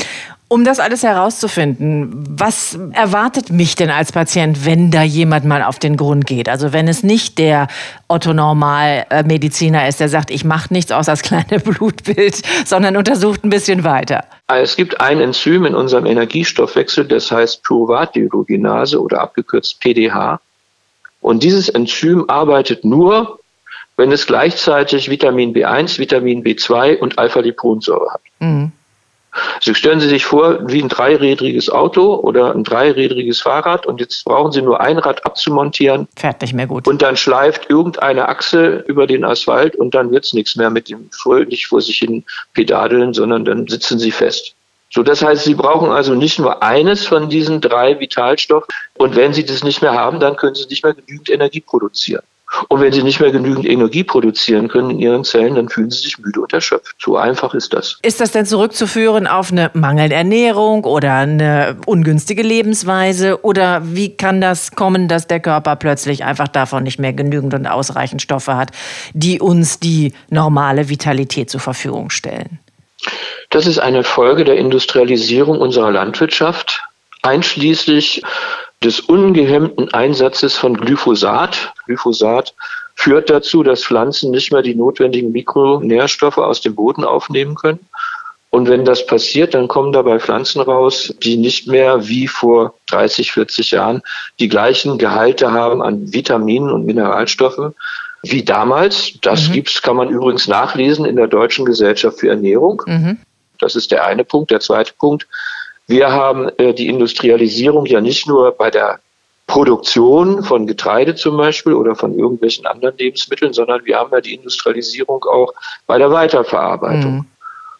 Um 0.55 0.63
das 0.63 0.79
alles 0.79 1.03
herauszufinden, 1.03 2.27
was 2.31 2.79
erwartet 2.93 3.51
mich 3.51 3.75
denn 3.75 3.91
als 3.91 4.13
Patient, 4.13 4.65
wenn 4.65 4.93
da 4.93 5.03
jemand 5.03 5.45
mal 5.45 5.65
auf 5.65 5.81
den 5.81 5.97
Grund 5.97 6.29
geht? 6.29 6.49
Also 6.49 6.73
wenn 6.73 6.87
es 6.87 7.03
nicht 7.03 7.39
der 7.39 7.67
Otto-Normal-Mediziner 8.07 9.89
ist, 9.89 9.99
der 9.99 10.09
sagt, 10.09 10.31
ich 10.31 10.45
mache 10.45 10.73
nichts 10.73 10.93
außer 10.93 11.11
das 11.11 11.23
kleine 11.23 11.59
Blutbild, 11.65 12.41
sondern 12.65 12.97
untersucht 12.97 13.43
ein 13.43 13.51
bisschen 13.51 13.83
weiter. 13.83 14.27
Es 14.47 14.77
gibt 14.77 15.01
ein 15.01 15.21
Enzym 15.21 15.65
in 15.65 15.75
unserem 15.75 16.07
Energiestoffwechsel, 16.07 17.05
das 17.09 17.33
heißt 17.33 17.65
Pyruvat-Dehydrogenase 17.65 19.03
oder 19.03 19.23
abgekürzt 19.23 19.81
PDH. 19.81 20.39
Und 21.21 21.43
dieses 21.43 21.69
Enzym 21.69 22.27
arbeitet 22.31 22.85
nur, 22.85 23.41
wenn 23.97 24.13
es 24.13 24.25
gleichzeitig 24.25 25.11
Vitamin 25.11 25.53
B1, 25.53 25.99
Vitamin 25.99 26.45
B2 26.45 26.99
und 26.99 27.19
Alpha-Liponsäure 27.19 28.13
hat. 28.13 28.21
Mhm. 28.39 28.71
Also 29.57 29.75
stellen 29.75 30.01
Sie 30.01 30.09
sich 30.09 30.25
vor, 30.25 30.59
wie 30.69 30.83
ein 30.83 30.89
dreirädriges 30.89 31.71
Auto 31.71 32.15
oder 32.15 32.55
ein 32.55 32.65
dreirädriges 32.65 33.41
Fahrrad 33.43 33.87
und 33.87 34.01
jetzt 34.01 34.25
brauchen 34.25 34.53
Sie 34.53 34.63
nur 34.63 34.81
ein 34.81 34.99
Rad 34.99 35.27
abzumontieren. 35.27 36.09
Fährt 36.17 36.41
nicht 36.43 36.55
mehr 36.55 36.67
gut. 36.67 36.87
Und 36.87 37.03
dann 37.03 37.17
schleift 37.17 37.69
irgendeine 37.69 38.29
Achse 38.29 38.85
über 38.87 39.07
den 39.07 39.25
Asphalt 39.25 39.77
und 39.77 39.95
dann 39.95 40.11
wird's 40.11 40.33
nichts 40.33 40.57
mehr 40.57 40.71
mit 40.71 40.89
dem 40.89 41.11
fröhlich 41.11 41.67
vor 41.67 41.81
sich 41.81 41.99
hin 41.99 42.25
pedadeln, 42.53 43.15
sondern 43.15 43.45
dann 43.45 43.67
sitzen 43.67 43.99
Sie 43.99 44.11
fest. 44.11 44.55
So, 44.95 45.03
das 45.03 45.23
heißt, 45.23 45.45
Sie 45.45 45.55
brauchen 45.55 45.91
also 45.91 46.15
nicht 46.15 46.39
nur 46.39 46.63
eines 46.63 47.05
von 47.05 47.29
diesen 47.29 47.61
drei 47.61 47.99
Vitalstoffen. 47.99 48.69
Und 48.97 49.17
wenn 49.17 49.33
Sie 49.33 49.45
das 49.45 49.65
nicht 49.65 49.83
mehr 49.83 49.95
haben, 49.95 50.21
dann 50.21 50.37
können 50.37 50.55
Sie 50.55 50.67
nicht 50.67 50.85
mehr 50.85 50.95
genügend 50.95 51.31
Energie 51.31 51.61
produzieren. 51.61 52.23
Und 52.69 52.81
wenn 52.81 52.93
sie 52.93 53.03
nicht 53.03 53.21
mehr 53.21 53.31
genügend 53.31 53.67
Energie 53.67 54.05
produzieren 54.05 54.69
können 54.69 54.91
in 54.91 54.99
ihren 54.99 55.25
Zellen, 55.25 55.55
dann 55.55 55.69
fühlen 55.69 55.91
sie 55.91 56.03
sich 56.03 56.19
müde 56.19 56.41
und 56.41 56.53
erschöpft. 56.53 56.97
So 56.99 57.17
einfach 57.17 57.55
ist 57.55 57.73
das. 57.73 57.99
Ist 58.03 58.21
das 58.21 58.33
denn 58.33 58.47
zurückzuführen 58.47 59.27
auf 59.27 59.53
eine 59.53 59.71
mangelnde 59.75 60.15
Ernährung 60.15 60.85
oder 60.85 61.15
eine 61.15 61.77
ungünstige 61.87 62.43
Lebensweise? 62.43 63.45
Oder 63.45 63.83
wie 63.85 64.17
kann 64.17 64.41
das 64.41 64.73
kommen, 64.73 65.09
dass 65.09 65.27
der 65.27 65.41
Körper 65.41 65.77
plötzlich 65.77 66.25
einfach 66.25 66.49
davon 66.49 66.83
nicht 66.85 66.99
mehr 66.99 67.13
genügend 67.13 67.55
und 67.55 67.67
ausreichend 67.67 68.23
Stoffe 68.23 68.57
hat, 68.57 68.71
die 69.13 69.41
uns 69.41 69.79
die 69.81 70.13
normale 70.31 70.89
Vitalität 70.89 71.51
zur 71.51 71.61
Verfügung 71.61 72.11
stellen? 72.11 72.59
Das 73.51 73.67
ist 73.67 73.79
eine 73.79 74.03
Folge 74.03 74.45
der 74.45 74.57
Industrialisierung 74.57 75.61
unserer 75.61 75.91
Landwirtschaft, 75.91 76.83
einschließlich 77.23 78.23
des 78.85 79.01
ungehemmten 79.01 79.93
Einsatzes 79.93 80.57
von 80.57 80.77
Glyphosat. 80.77 81.73
Glyphosat 81.87 82.55
führt 82.95 83.31
dazu, 83.31 83.63
dass 83.63 83.85
Pflanzen 83.85 84.31
nicht 84.31 84.53
mehr 84.53 84.63
die 84.63 84.75
notwendigen 84.75 85.33
Mikronährstoffe 85.33 86.39
aus 86.39 86.61
dem 86.61 86.75
Boden 86.75 87.05
aufnehmen 87.05 87.55
können. 87.55 87.81
Und 88.51 88.69
wenn 88.69 88.85
das 88.85 89.05
passiert, 89.07 89.55
dann 89.55 89.67
kommen 89.67 89.93
dabei 89.93 90.21
Pflanzen 90.21 90.61
raus, 90.61 91.13
die 91.25 91.37
nicht 91.37 91.67
mehr 91.67 92.07
wie 92.07 92.29
vor 92.29 92.75
30, 92.91 93.33
40 93.33 93.73
Jahren 93.73 94.03
die 94.39 94.49
gleichen 94.49 94.97
Gehalte 94.97 95.51
haben 95.51 95.83
an 95.83 96.13
Vitaminen 96.13 96.71
und 96.71 96.87
Mineralstoffe 96.87 97.73
wie 98.23 98.45
damals. 98.45 99.15
Das 99.23 99.49
mhm. 99.49 99.55
gibt's, 99.55 99.83
kann 99.83 99.97
man 99.97 100.09
übrigens 100.09 100.47
nachlesen 100.47 101.05
in 101.05 101.17
der 101.17 101.27
Deutschen 101.27 101.65
Gesellschaft 101.65 102.21
für 102.21 102.29
Ernährung. 102.29 102.83
Mhm. 102.87 103.19
Das 103.59 103.77
ist 103.77 103.91
der 103.91 104.05
eine 104.05 104.25
Punkt. 104.25 104.51
Der 104.51 104.61
zweite 104.61 104.93
Punkt. 104.99 105.27
Wir 105.87 106.11
haben 106.11 106.49
äh, 106.59 106.73
die 106.73 106.89
Industrialisierung 106.89 107.87
ja 107.87 108.01
nicht 108.01 108.27
nur 108.27 108.53
bei 108.53 108.71
der 108.71 109.01
Produktion 109.47 110.43
von 110.43 110.67
Getreide 110.67 111.15
zum 111.15 111.37
Beispiel 111.37 111.75
oder 111.75 111.95
von 111.95 112.19
irgendwelchen 112.19 112.67
anderen 112.67 112.97
Lebensmitteln, 112.97 113.53
sondern 113.53 113.85
wir 113.85 113.99
haben 113.99 114.11
ja 114.13 114.21
die 114.21 114.35
Industrialisierung 114.35 115.23
auch 115.25 115.53
bei 115.87 115.99
der 115.99 116.11
Weiterverarbeitung. 116.11 117.13
Mhm. 117.13 117.27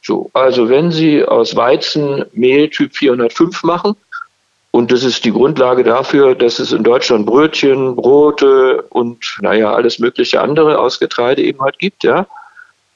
So, 0.03 0.31
also 0.35 0.69
wenn 0.69 0.93
Sie 0.93 1.25
aus 1.25 1.57
Weizen 1.57 2.27
Mehl 2.33 2.69
Typ 2.69 2.95
405 2.95 3.63
machen, 3.63 3.97
und 4.71 4.91
das 4.91 5.05
ist 5.05 5.25
die 5.25 5.31
Grundlage 5.31 5.85
dafür, 5.85 6.35
dass 6.35 6.59
es 6.59 6.73
in 6.73 6.83
Deutschland 6.83 7.27
Brötchen, 7.27 7.95
Brote 7.95 8.83
und 8.91 9.39
naja, 9.41 9.73
alles 9.73 10.01
mögliche 10.01 10.41
andere 10.41 10.81
aus 10.81 10.99
Getreide 10.99 11.43
eben 11.43 11.61
halt 11.61 11.79
gibt, 11.79 12.03
ja. 12.03 12.27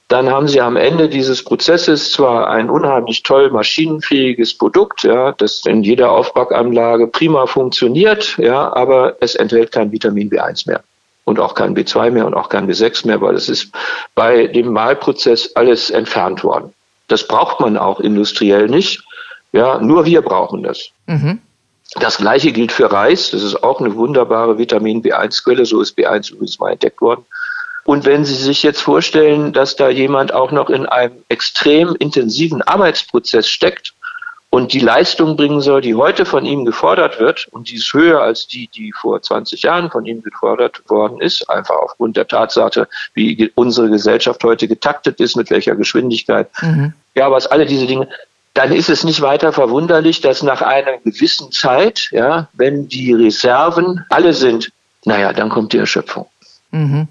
Dann 0.09 0.31
haben 0.31 0.49
Sie 0.49 0.61
am 0.63 0.77
Ende 0.77 1.11
dieses 1.11 1.45
Prozesses 1.45 2.13
zwar 2.13 2.49
ein 2.49 2.71
unheimlich 2.71 3.23
toll 3.23 3.51
maschinenfähiges 3.51 4.57
Produkt, 4.57 5.03
ja, 5.03 5.33
das 5.33 5.67
in 5.67 5.83
jeder 5.83 6.13
Aufbackanlage 6.13 7.09
prima 7.09 7.47
funktioniert, 7.47 8.39
ja, 8.39 8.75
aber 8.75 9.17
es 9.21 9.35
enthält 9.35 9.71
kein 9.71 9.93
Vitamin 9.93 10.31
B1 10.31 10.67
mehr 10.67 10.83
und 11.29 11.39
auch 11.39 11.55
kein 11.55 11.77
B2 11.77 12.11
mehr 12.11 12.27
und 12.27 12.33
auch 12.33 12.49
kein 12.49 12.71
B6 12.71 13.07
mehr, 13.07 13.21
weil 13.21 13.35
es 13.35 13.51
ist 13.51 13.71
bei 14.15 14.47
dem 14.47 14.73
Mahlprozess 14.73 15.55
alles 15.57 15.91
entfernt 15.91 16.43
worden. 16.43 16.73
Das 17.09 17.29
braucht 17.29 17.61
man 17.61 17.77
auch 17.77 18.01
industriell 18.01 18.67
nicht. 18.67 19.03
Ja, 19.53 19.79
nur 19.79 20.07
wir 20.07 20.23
brauchen 20.23 20.63
das. 20.63 20.91
Mhm. 21.07 21.41
Das 22.01 22.19
gleiche 22.19 22.53
gilt 22.53 22.73
für 22.73 22.91
Reis. 22.91 23.31
Das 23.31 23.43
ist 23.43 23.63
auch 23.63 23.81
eine 23.81 23.95
wunderbare 23.95 24.59
Vitamin 24.59 25.03
B1-Quelle. 25.03 25.65
So 25.65 25.81
ist 25.81 25.99
B1 25.99 26.33
übrigens 26.33 26.59
mal 26.59 26.73
entdeckt 26.73 27.01
worden. 27.01 27.25
Und 27.89 28.05
wenn 28.05 28.27
Sie 28.27 28.35
sich 28.35 28.63
jetzt 28.63 28.83
vorstellen, 28.83 29.55
dass 29.55 29.75
da 29.75 29.89
jemand 29.89 30.35
auch 30.35 30.53
noch 30.53 30.69
in 30.69 30.85
einem 30.85 31.25
extrem 31.31 31.97
intensiven 31.99 32.61
Arbeitsprozess 32.61 33.49
steckt 33.49 33.95
und 34.51 34.75
die 34.75 34.81
Leistung 34.81 35.39
bringen 35.39 35.63
soll, 35.63 35.81
die 35.81 35.95
heute 35.95 36.27
von 36.27 36.45
ihm 36.45 36.67
gefordert 36.67 37.19
wird, 37.19 37.49
und 37.51 37.71
die 37.71 37.77
ist 37.77 37.91
höher 37.95 38.21
als 38.21 38.47
die, 38.47 38.69
die 38.69 38.93
vor 38.93 39.23
20 39.23 39.63
Jahren 39.63 39.91
von 39.91 40.05
ihm 40.05 40.21
gefordert 40.23 40.83
worden 40.91 41.23
ist, 41.23 41.49
einfach 41.49 41.77
aufgrund 41.77 42.19
der 42.19 42.29
Tatsache, 42.29 42.89
wie 43.15 43.51
unsere 43.55 43.89
Gesellschaft 43.89 44.45
heute 44.45 44.69
getaktet 44.69 45.19
ist, 45.19 45.35
mit 45.35 45.49
welcher 45.49 45.75
Geschwindigkeit. 45.75 46.51
Mhm. 46.61 46.93
Ja, 47.15 47.31
was 47.31 47.47
alle 47.47 47.65
diese 47.65 47.87
Dinge, 47.87 48.07
dann 48.53 48.71
ist 48.71 48.91
es 48.91 49.03
nicht 49.03 49.23
weiter 49.23 49.55
verwunderlich, 49.55 50.21
dass 50.21 50.43
nach 50.43 50.61
einer 50.61 50.99
gewissen 50.99 51.53
Zeit, 51.53 52.11
ja, 52.11 52.49
wenn 52.53 52.87
die 52.87 53.15
Reserven 53.15 54.05
alle 54.11 54.35
sind, 54.35 54.73
naja, 55.07 55.33
dann 55.33 55.49
kommt 55.49 55.73
die 55.73 55.79
Erschöpfung. 55.79 56.27
Mhm. 56.71 57.09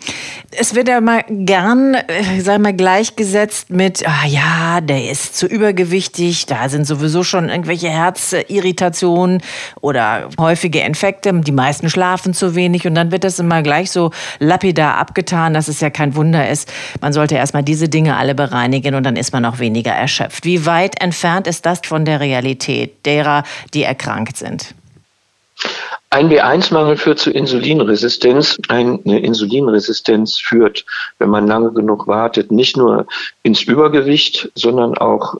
Es 0.52 0.76
wird 0.76 0.88
ja 0.88 1.02
mal 1.02 1.26
gern, 1.28 1.96
äh, 1.96 2.42
sag 2.42 2.62
mal, 2.62 2.76
gleichgesetzt 2.76 3.72
mit, 3.72 4.08
ah 4.08 4.28
ja, 4.28 4.82
der 4.82 5.10
ist 5.10 5.36
zu 5.36 5.48
übergewichtig, 5.48 6.46
da 6.46 6.70
sind 6.70 6.86
sowieso 6.86 7.24
schon 7.24 7.50
irgendwelche 7.50 7.90
Herzirritationen 7.90 9.42
oder 9.82 10.30
häufige 10.40 10.82
Infekte, 10.82 11.34
die 11.34 11.52
meisten 11.52 11.90
schlafen 11.90 12.36
zu 12.36 12.54
wenig 12.54 12.86
und 12.86 12.94
dann 12.94 13.12
wird 13.12 13.24
das 13.24 13.40
immer 13.40 13.64
gleich 13.64 13.90
so 13.90 14.12
lapidar 14.38 14.96
abgetan, 14.96 15.56
dass 15.56 15.70
es 15.70 15.82
ja 15.82 15.90
kein 15.90 16.16
Wunder 16.16 16.48
ist. 16.48 16.72
Man 17.02 17.12
sollte 17.12 17.34
erstmal 17.34 17.64
diese 17.64 17.90
Dinge 17.90 18.16
alle 18.16 18.36
bereinigen 18.36 18.94
und 18.94 19.04
dann 19.04 19.16
ist 19.16 19.34
man 19.34 19.44
auch 19.44 19.58
weniger 19.58 19.92
erschöpft. 19.92 20.46
Wie 20.46 20.68
weit 20.68 21.02
entfernt 21.02 21.48
ist 21.48 21.66
das 21.66 21.82
von 21.84 22.06
der 22.06 22.20
Realität 22.20 23.04
derer, 23.08 23.44
die 23.74 23.82
erkrankt 23.82 24.38
sind? 24.38 24.76
Ein 26.10 26.30
B1-Mangel 26.30 26.96
führt 26.96 27.20
zu 27.20 27.32
Insulinresistenz. 27.32 28.58
Eine 28.70 29.20
Insulinresistenz 29.20 30.38
führt, 30.38 30.86
wenn 31.20 31.30
man 31.30 31.48
lange 31.48 31.74
genug 31.74 32.08
wartet, 32.08 32.52
nicht 32.52 32.78
nur 32.78 33.08
ins 33.44 33.64
Übergewicht, 33.64 34.50
sondern 34.56 34.98
auch 34.98 35.36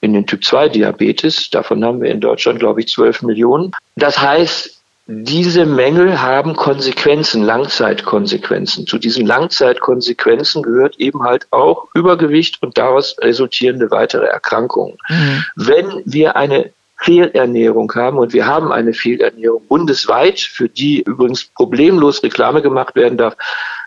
in 0.00 0.12
den 0.12 0.26
Typ-2-Diabetes. 0.26 1.50
Davon 1.50 1.84
haben 1.84 2.02
wir 2.02 2.10
in 2.10 2.20
Deutschland, 2.20 2.58
glaube 2.58 2.80
ich, 2.80 2.88
12 2.88 3.22
Millionen. 3.22 3.72
Das 3.96 4.20
heißt, 4.20 4.80
diese 5.12 5.66
Mängel 5.66 6.22
haben 6.22 6.54
Konsequenzen, 6.54 7.42
Langzeitkonsequenzen. 7.42 8.86
Zu 8.86 8.98
diesen 8.98 9.26
Langzeitkonsequenzen 9.26 10.62
gehört 10.62 11.00
eben 11.00 11.24
halt 11.24 11.48
auch 11.50 11.88
Übergewicht 11.94 12.62
und 12.62 12.78
daraus 12.78 13.16
resultierende 13.20 13.90
weitere 13.90 14.26
Erkrankungen. 14.26 14.98
Mhm. 15.08 15.44
Wenn 15.56 16.02
wir 16.04 16.36
eine 16.36 16.70
Fehlernährung 17.00 17.92
haben 17.94 18.18
und 18.18 18.32
wir 18.32 18.46
haben 18.46 18.72
eine 18.72 18.92
Fehlernährung 18.92 19.66
bundesweit, 19.66 20.40
für 20.40 20.68
die 20.68 21.00
übrigens 21.02 21.44
problemlos 21.44 22.22
Reklame 22.22 22.60
gemacht 22.62 22.94
werden 22.94 23.16
darf. 23.16 23.36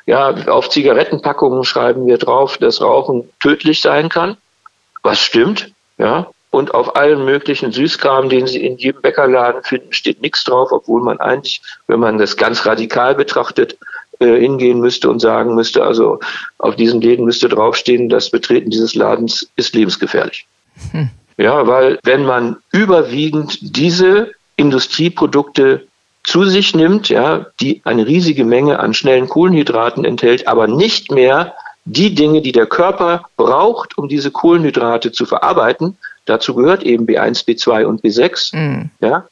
Ja, 0.05 0.29
auf 0.48 0.70
Zigarettenpackungen 0.70 1.63
schreiben 1.63 2.08
wir 2.08 2.17
drauf, 2.17 2.58
dass 2.58 2.82
Rauchen 2.82 3.29
tödlich 3.39 3.82
sein 3.82 4.10
kann, 4.10 4.38
was 5.03 5.20
stimmt, 5.20 5.72
ja. 5.98 6.27
Und 6.50 6.75
auf 6.75 6.96
allen 6.96 7.25
möglichen 7.25 7.72
Süßkram, 7.72 8.29
den 8.29 8.46
Sie 8.46 8.63
in 8.63 8.77
jedem 8.77 9.01
Bäckerladen 9.01 9.63
finden, 9.63 9.91
steht 9.91 10.22
nichts 10.22 10.43
drauf, 10.43 10.72
obwohl 10.72 11.01
man 11.01 11.20
eigentlich, 11.20 11.63
wenn 11.88 12.00
man 12.00 12.20
das 12.20 12.38
ganz 12.38 12.63
radikal 12.67 13.15
betrachtet, 13.15 13.75
äh, 14.20 14.39
hingehen 14.39 14.79
müsste 14.79 15.10
und 15.10 15.20
sagen 15.20 15.55
müsste, 15.55 15.84
also 15.84 16.20
auf 16.60 16.75
diesen 16.75 17.01
Läden 17.01 17.25
müsste 17.25 17.50
draufstehen, 17.50 18.08
das 18.08 18.29
Betreten 18.29 18.70
dieses 18.70 18.93
Ladens 18.93 19.50
ist 19.55 19.74
lebensgefährlich. 19.74 20.46
Hm. 20.91 21.10
Ja, 21.38 21.68
weil 21.68 22.00
wenn 22.04 22.25
man 22.25 22.58
überwiegend 22.72 23.58
diese 23.62 24.32
Industrieprodukte 24.56 25.88
zu 26.24 26.46
sich 26.46 26.75
nimmt, 26.75 27.10
ja, 27.10 27.48
die 27.60 27.82
eine 27.84 28.08
riesige 28.08 28.46
Menge 28.46 28.80
an 28.80 28.94
schnellen 28.94 29.28
Kohlenhydraten 29.28 30.06
enthält, 30.06 30.48
aber 30.48 30.68
nicht 30.68 31.12
mehr 31.12 31.54
die 31.86 32.16
Dinge, 32.16 32.42
die 32.42 32.54
der 32.54 32.66
Körper 32.66 33.25
braucht, 33.36 33.98
um 33.98 34.08
diese 34.08 34.32
Kohlenhydrate 34.32 35.12
zu 35.12 35.25
verarbeiten, 35.25 35.98
dazu 36.25 36.56
gehört 36.56 36.84
eben 36.84 37.06
B1, 37.06 37.46
B2 37.46 37.84
und 37.84 38.02
B6, 38.02 38.56
mhm. 38.56 38.90
ja, 39.02 39.28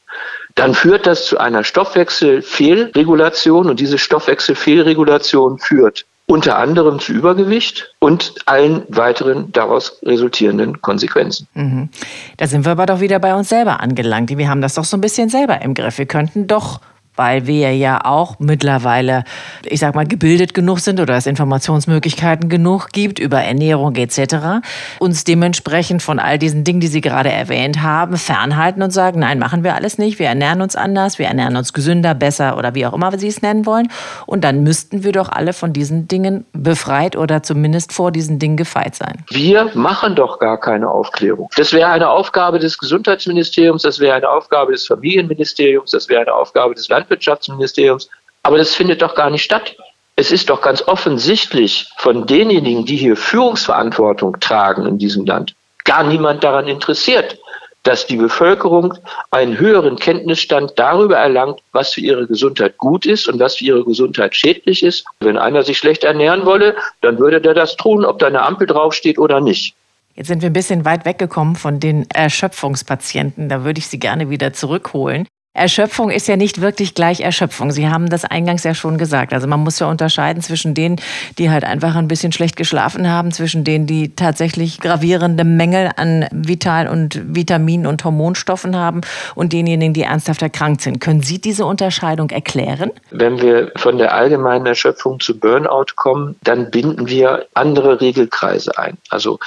dann 0.54 0.74
führt 0.74 1.06
das 1.06 1.24
zu 1.24 1.38
einer 1.38 1.64
Stoffwechselfehlregulation 1.64 3.70
und 3.70 3.80
diese 3.80 3.96
Stoffwechselfehlregulation 3.96 5.58
führt 5.58 6.04
unter 6.32 6.56
anderem 6.56 6.98
zu 6.98 7.12
Übergewicht 7.12 7.94
und 7.98 8.36
allen 8.46 8.84
weiteren 8.88 9.52
daraus 9.52 9.98
resultierenden 10.02 10.80
Konsequenzen. 10.80 11.46
Mhm. 11.52 11.90
Da 12.38 12.46
sind 12.46 12.64
wir 12.64 12.72
aber 12.72 12.86
doch 12.86 13.00
wieder 13.00 13.18
bei 13.18 13.34
uns 13.34 13.50
selber 13.50 13.80
angelangt. 13.80 14.34
Wir 14.36 14.48
haben 14.48 14.62
das 14.62 14.74
doch 14.74 14.84
so 14.84 14.96
ein 14.96 15.02
bisschen 15.02 15.28
selber 15.28 15.60
im 15.60 15.74
Griff. 15.74 15.98
Wir 15.98 16.06
könnten 16.06 16.46
doch 16.46 16.80
weil 17.16 17.46
wir 17.46 17.74
ja 17.76 18.04
auch 18.04 18.36
mittlerweile, 18.38 19.24
ich 19.64 19.80
sag 19.80 19.94
mal, 19.94 20.06
gebildet 20.06 20.54
genug 20.54 20.80
sind 20.80 20.98
oder 20.98 21.16
es 21.16 21.26
Informationsmöglichkeiten 21.26 22.48
genug 22.48 22.88
gibt 22.92 23.18
über 23.18 23.42
Ernährung 23.42 23.94
etc., 23.96 24.64
uns 24.98 25.24
dementsprechend 25.24 26.02
von 26.02 26.18
all 26.18 26.38
diesen 26.38 26.64
Dingen, 26.64 26.80
die 26.80 26.86
Sie 26.86 27.02
gerade 27.02 27.30
erwähnt 27.30 27.82
haben, 27.82 28.16
fernhalten 28.16 28.82
und 28.82 28.92
sagen, 28.92 29.20
nein, 29.20 29.38
machen 29.38 29.62
wir 29.62 29.74
alles 29.74 29.98
nicht, 29.98 30.18
wir 30.18 30.26
ernähren 30.26 30.62
uns 30.62 30.74
anders, 30.74 31.18
wir 31.18 31.26
ernähren 31.26 31.56
uns 31.56 31.72
gesünder, 31.72 32.14
besser 32.14 32.56
oder 32.56 32.74
wie 32.74 32.86
auch 32.86 32.94
immer 32.94 33.12
Sie 33.18 33.28
es 33.28 33.42
nennen 33.42 33.66
wollen. 33.66 33.88
Und 34.24 34.42
dann 34.42 34.62
müssten 34.62 35.04
wir 35.04 35.12
doch 35.12 35.28
alle 35.28 35.52
von 35.52 35.74
diesen 35.74 36.08
Dingen 36.08 36.46
befreit 36.54 37.14
oder 37.16 37.42
zumindest 37.42 37.92
vor 37.92 38.10
diesen 38.10 38.38
Dingen 38.38 38.56
gefeit 38.56 38.94
sein. 38.94 39.22
Wir 39.28 39.70
machen 39.74 40.14
doch 40.14 40.38
gar 40.38 40.58
keine 40.58 40.88
Aufklärung. 40.88 41.50
Das 41.56 41.74
wäre 41.74 41.90
eine 41.90 42.08
Aufgabe 42.08 42.58
des 42.58 42.78
Gesundheitsministeriums, 42.78 43.82
das 43.82 44.00
wäre 44.00 44.16
eine 44.16 44.30
Aufgabe 44.30 44.72
des 44.72 44.86
Familienministeriums, 44.86 45.90
das 45.90 46.08
wäre 46.08 46.22
eine 46.22 46.32
Aufgabe 46.32 46.74
des 46.74 46.88
Landes 46.88 47.01
Landwirtschaftsministeriums. 47.02 48.08
Aber 48.42 48.58
das 48.58 48.74
findet 48.74 49.02
doch 49.02 49.14
gar 49.14 49.30
nicht 49.30 49.42
statt. 49.42 49.76
Es 50.16 50.30
ist 50.30 50.50
doch 50.50 50.60
ganz 50.60 50.82
offensichtlich 50.86 51.88
von 51.96 52.26
denjenigen, 52.26 52.84
die 52.84 52.96
hier 52.96 53.16
Führungsverantwortung 53.16 54.38
tragen 54.40 54.86
in 54.86 54.98
diesem 54.98 55.24
Land, 55.24 55.54
gar 55.84 56.04
niemand 56.04 56.44
daran 56.44 56.68
interessiert, 56.68 57.38
dass 57.82 58.06
die 58.06 58.16
Bevölkerung 58.16 58.94
einen 59.30 59.58
höheren 59.58 59.96
Kenntnisstand 59.96 60.72
darüber 60.76 61.16
erlangt, 61.16 61.60
was 61.72 61.94
für 61.94 62.00
ihre 62.00 62.26
Gesundheit 62.26 62.78
gut 62.78 63.06
ist 63.06 63.26
und 63.26 63.40
was 63.40 63.56
für 63.56 63.64
ihre 63.64 63.84
Gesundheit 63.84 64.36
schädlich 64.36 64.82
ist. 64.82 65.04
Wenn 65.20 65.36
einer 65.36 65.62
sich 65.62 65.78
schlecht 65.78 66.04
ernähren 66.04 66.46
wolle, 66.46 66.76
dann 67.00 67.18
würde 67.18 67.40
der 67.40 67.54
das 67.54 67.76
tun, 67.76 68.04
ob 68.04 68.18
da 68.18 68.26
eine 68.26 68.42
Ampel 68.42 68.66
draufsteht 68.66 69.18
oder 69.18 69.40
nicht. 69.40 69.74
Jetzt 70.14 70.28
sind 70.28 70.42
wir 70.42 70.50
ein 70.50 70.52
bisschen 70.52 70.84
weit 70.84 71.06
weggekommen 71.06 71.56
von 71.56 71.80
den 71.80 72.08
Erschöpfungspatienten. 72.10 73.48
Da 73.48 73.64
würde 73.64 73.78
ich 73.78 73.86
Sie 73.86 73.98
gerne 73.98 74.28
wieder 74.30 74.52
zurückholen. 74.52 75.26
Erschöpfung 75.54 76.08
ist 76.08 76.28
ja 76.28 76.36
nicht 76.36 76.62
wirklich 76.62 76.94
gleich 76.94 77.20
Erschöpfung. 77.20 77.72
Sie 77.72 77.86
haben 77.86 78.08
das 78.08 78.24
eingangs 78.24 78.64
ja 78.64 78.74
schon 78.74 78.96
gesagt. 78.96 79.34
Also 79.34 79.46
man 79.46 79.60
muss 79.60 79.78
ja 79.80 79.86
unterscheiden 79.86 80.42
zwischen 80.42 80.72
denen, 80.72 80.96
die 81.36 81.50
halt 81.50 81.64
einfach 81.64 81.94
ein 81.94 82.08
bisschen 82.08 82.32
schlecht 82.32 82.56
geschlafen 82.56 83.10
haben, 83.10 83.32
zwischen 83.32 83.62
denen, 83.62 83.86
die 83.86 84.16
tatsächlich 84.16 84.80
gravierende 84.80 85.44
Mängel 85.44 85.90
an 85.96 86.26
Vital- 86.32 86.88
und 86.88 87.20
Vitamin- 87.34 87.86
und 87.86 88.02
Hormonstoffen 88.02 88.76
haben 88.76 89.02
und 89.34 89.52
denjenigen, 89.52 89.92
die 89.92 90.04
ernsthaft 90.04 90.40
erkrankt 90.40 90.80
sind. 90.80 91.00
Können 91.00 91.22
Sie 91.22 91.38
diese 91.38 91.66
Unterscheidung 91.66 92.30
erklären? 92.30 92.90
Wenn 93.10 93.38
wir 93.42 93.72
von 93.76 93.98
der 93.98 94.14
allgemeinen 94.14 94.64
Erschöpfung 94.64 95.20
zu 95.20 95.38
Burnout 95.38 95.92
kommen, 95.96 96.34
dann 96.44 96.70
binden 96.70 97.08
wir 97.08 97.46
andere 97.52 98.00
Regelkreise 98.00 98.78
ein. 98.78 98.96
Also 99.10 99.38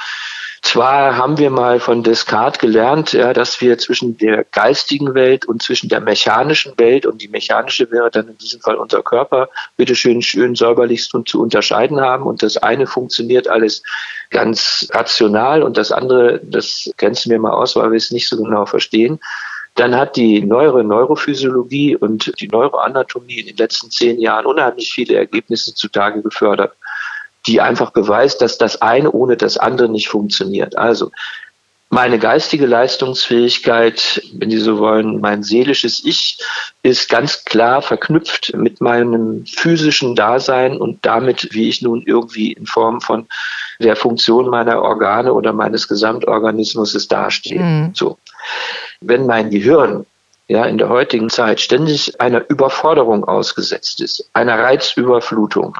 zwar 0.66 1.16
haben 1.18 1.38
wir 1.38 1.52
mal 1.52 1.80
von 1.80 2.04
Descartes 2.04 2.60
gelernt, 2.60 3.14
ja, 3.14 3.34
dass 3.34 3.62
wir 3.62 3.78
zwischen 3.78 4.18
der 4.18 4.44
geistigen 4.46 5.14
Welt 5.14 5.46
und 5.46 5.62
zwischen 5.62 5.90
der 5.90 6.02
mechanischen 6.02 6.74
Welt 6.78 7.06
und 7.06 7.22
die 7.22 7.28
mechanische 7.28 7.90
wäre 7.92 8.10
dann 8.10 8.28
in 8.28 8.38
diesem 8.38 8.62
Fall 8.62 8.76
unser 8.76 9.04
Körper, 9.04 9.50
bitteschön 9.78 10.22
schön 10.22 10.56
säuberlichst 10.56 11.14
und 11.14 11.30
zu 11.30 11.42
unterscheiden 11.42 12.02
haben. 12.02 12.26
Und 12.26 12.44
das 12.44 12.58
eine 12.58 12.88
funktioniert 12.88 13.48
alles 13.48 13.84
ganz 14.32 14.88
rational 14.92 15.62
und 15.62 15.78
das 15.78 15.92
andere, 15.92 16.42
das 16.44 16.92
grenzen 16.98 17.30
wir 17.30 17.40
mal 17.40 17.54
aus, 17.54 17.76
weil 17.76 17.92
wir 17.92 17.98
es 17.98 18.12
nicht 18.12 18.28
so 18.28 18.36
genau 18.36 18.66
verstehen. 18.66 19.20
Dann 19.76 19.96
hat 19.96 20.16
die 20.16 20.42
neuere 20.42 20.84
Neurophysiologie 20.84 21.96
und 21.96 22.32
die 22.40 22.48
Neuroanatomie 22.48 23.40
in 23.42 23.48
den 23.48 23.58
letzten 23.58 23.92
zehn 23.92 24.20
Jahren 24.20 24.46
unheimlich 24.46 24.92
viele 24.92 25.16
Ergebnisse 25.16 25.76
zutage 25.76 26.22
gefördert 26.22 26.76
die 27.48 27.62
einfach 27.62 27.92
beweist, 27.92 28.42
dass 28.42 28.58
das 28.58 28.82
eine 28.82 29.12
ohne 29.12 29.38
das 29.38 29.58
andere 29.58 29.90
nicht 29.90 30.10
funktioniert. 30.10 30.78
Also 30.78 31.12
meine 31.90 32.18
geistige 32.20 32.66
Leistungsfähigkeit, 32.66 34.22
wenn 34.34 34.50
Sie 34.50 34.58
so 34.58 34.80
wollen, 34.80 35.22
mein 35.22 35.44
seelisches 35.44 36.04
Ich 36.04 36.40
ist 36.84 37.10
ganz 37.10 37.46
klar 37.46 37.82
verknüpft 37.82 38.54
mit 38.56 38.82
meinem 38.82 39.46
physischen 39.46 40.16
Dasein 40.16 40.78
und 40.78 41.06
damit, 41.06 41.50
wie 41.52 41.70
ich 41.70 41.82
nun 41.82 42.04
irgendwie 42.06 42.54
in 42.54 42.66
Form 42.66 43.02
von 43.02 43.28
der 43.80 43.96
Funktion 43.96 44.50
meiner 44.50 44.82
Organe 44.82 45.34
oder 45.34 45.54
meines 45.54 45.88
Gesamtorganismus 45.88 47.08
dastehe. 47.08 47.62
Mhm. 47.62 47.92
So. 47.94 48.18
Wenn 49.00 49.26
mein 49.26 49.50
Gehirn 49.52 50.06
ja, 50.48 50.66
in 50.66 50.78
der 50.78 50.90
heutigen 50.90 51.30
Zeit 51.30 51.60
ständig 51.60 52.20
einer 52.20 52.44
Überforderung 52.50 53.26
ausgesetzt 53.26 54.02
ist, 54.02 54.30
einer 54.34 54.60
Reizüberflutung, 54.60 55.78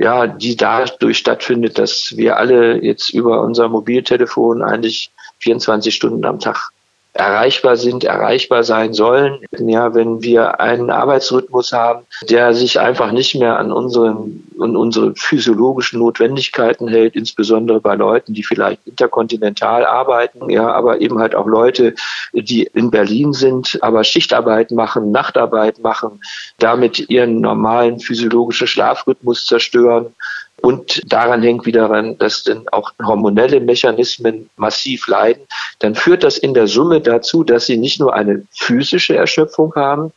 ja, 0.00 0.26
die 0.26 0.56
dadurch 0.56 1.18
stattfindet, 1.18 1.78
dass 1.78 2.16
wir 2.16 2.38
alle 2.38 2.82
jetzt 2.82 3.10
über 3.10 3.42
unser 3.42 3.68
Mobiltelefon 3.68 4.62
eigentlich 4.62 5.10
24 5.40 5.94
Stunden 5.94 6.24
am 6.24 6.40
Tag 6.40 6.70
erreichbar 7.12 7.76
sind, 7.76 8.04
erreichbar 8.04 8.64
sein 8.64 8.94
sollen. 8.94 9.40
Ja, 9.58 9.94
wenn 9.94 10.22
wir 10.22 10.58
einen 10.58 10.90
Arbeitsrhythmus 10.90 11.72
haben, 11.72 12.06
der 12.22 12.54
sich 12.54 12.80
einfach 12.80 13.12
nicht 13.12 13.34
mehr 13.34 13.58
an 13.58 13.72
unseren, 13.72 14.48
an 14.62 14.76
unsere 14.76 15.14
physiologischen 15.14 15.98
Notwendigkeiten 15.98 16.88
hält, 16.88 17.16
insbesondere 17.16 17.80
bei 17.80 17.94
Leuten, 17.94 18.34
die 18.34 18.42
vielleicht 18.42 18.86
interkontinental 18.86 19.84
arbeiten, 19.84 20.50
ja, 20.50 20.70
aber 20.70 21.00
eben 21.00 21.18
halt 21.18 21.34
auch 21.34 21.46
Leute, 21.46 21.94
die 22.32 22.64
in 22.74 22.90
Berlin 22.90 23.32
sind, 23.32 23.78
aber 23.82 24.04
Schichtarbeit 24.04 24.70
machen, 24.70 25.10
Nachtarbeit 25.10 25.80
machen, 25.80 26.20
damit 26.58 27.10
ihren 27.10 27.40
normalen 27.40 28.00
physiologischen 28.00 28.66
Schlafrhythmus 28.66 29.46
zerstören. 29.46 30.14
Und 30.62 31.00
daran 31.10 31.42
hängt 31.42 31.64
wieder 31.64 31.88
ran, 31.88 32.18
dass 32.18 32.42
dann 32.42 32.68
auch 32.70 32.92
hormonelle 33.02 33.60
Mechanismen 33.60 34.50
massiv 34.56 35.06
leiden, 35.06 35.42
dann 35.78 35.94
führt 35.94 36.22
das 36.22 36.36
in 36.36 36.52
der 36.52 36.66
Summe 36.66 37.00
dazu, 37.00 37.44
dass 37.44 37.66
sie 37.66 37.78
nicht 37.78 37.98
nur 37.98 38.14
eine 38.14 38.42
physische 38.52 39.16
Erschöpfung 39.16 39.74
haben, 39.74 40.12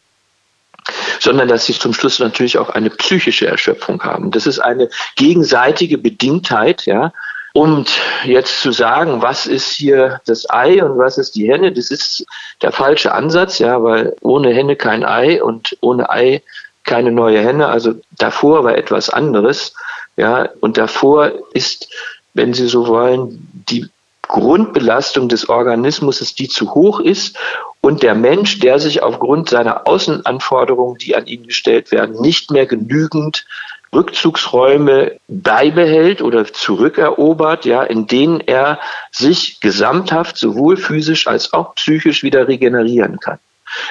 sondern 1.19 1.47
dass 1.47 1.65
sie 1.65 1.73
zum 1.73 1.93
Schluss 1.93 2.19
natürlich 2.19 2.57
auch 2.57 2.69
eine 2.69 2.89
psychische 2.89 3.47
Erschöpfung 3.47 4.03
haben. 4.03 4.31
Das 4.31 4.45
ist 4.45 4.59
eine 4.59 4.89
gegenseitige 5.15 5.97
Bedingtheit, 5.97 6.85
ja. 6.85 7.11
Und 7.55 7.91
jetzt 8.25 8.61
zu 8.61 8.71
sagen, 8.71 9.21
was 9.21 9.45
ist 9.45 9.69
hier 9.69 10.19
das 10.25 10.49
Ei 10.49 10.83
und 10.83 10.97
was 10.97 11.19
ist 11.19 11.35
die 11.35 11.47
Henne, 11.47 11.71
das 11.71 11.91
ist 11.91 12.25
der 12.63 12.71
falsche 12.71 13.13
Ansatz, 13.13 13.59
ja, 13.59 13.83
weil 13.83 14.15
ohne 14.21 14.51
Henne 14.51 14.75
kein 14.75 15.05
Ei 15.05 15.41
und 15.41 15.77
ohne 15.79 16.09
Ei 16.09 16.41
keine 16.83 17.11
neue 17.11 17.41
Henne. 17.41 17.67
Also 17.67 17.93
davor 18.11 18.63
war 18.63 18.75
etwas 18.75 19.09
anderes. 19.09 19.75
Ja, 20.15 20.49
und 20.61 20.77
davor 20.77 21.31
ist, 21.53 21.89
wenn 22.33 22.53
Sie 22.53 22.67
so 22.67 22.87
wollen, 22.87 23.47
die 23.69 23.87
Grundbelastung 24.33 25.29
des 25.29 25.47
Organismus, 25.47 26.33
die 26.33 26.47
zu 26.47 26.73
hoch 26.73 26.99
ist 26.99 27.37
und 27.81 28.01
der 28.01 28.15
Mensch, 28.15 28.59
der 28.59 28.79
sich 28.79 29.03
aufgrund 29.03 29.49
seiner 29.49 29.87
Außenanforderungen, 29.87 30.97
die 30.97 31.15
an 31.15 31.27
ihn 31.27 31.45
gestellt 31.45 31.91
werden, 31.91 32.19
nicht 32.19 32.49
mehr 32.49 32.65
genügend 32.65 33.45
Rückzugsräume 33.93 35.19
beibehält 35.27 36.23
oder 36.23 36.51
zurückerobert, 36.51 37.65
ja, 37.65 37.83
in 37.83 38.07
denen 38.07 38.39
er 38.39 38.79
sich 39.11 39.59
gesamthaft 39.59 40.35
sowohl 40.35 40.77
physisch 40.77 41.27
als 41.27 41.53
auch 41.53 41.75
psychisch 41.75 42.23
wieder 42.23 42.47
regenerieren 42.47 43.19
kann. 43.19 43.37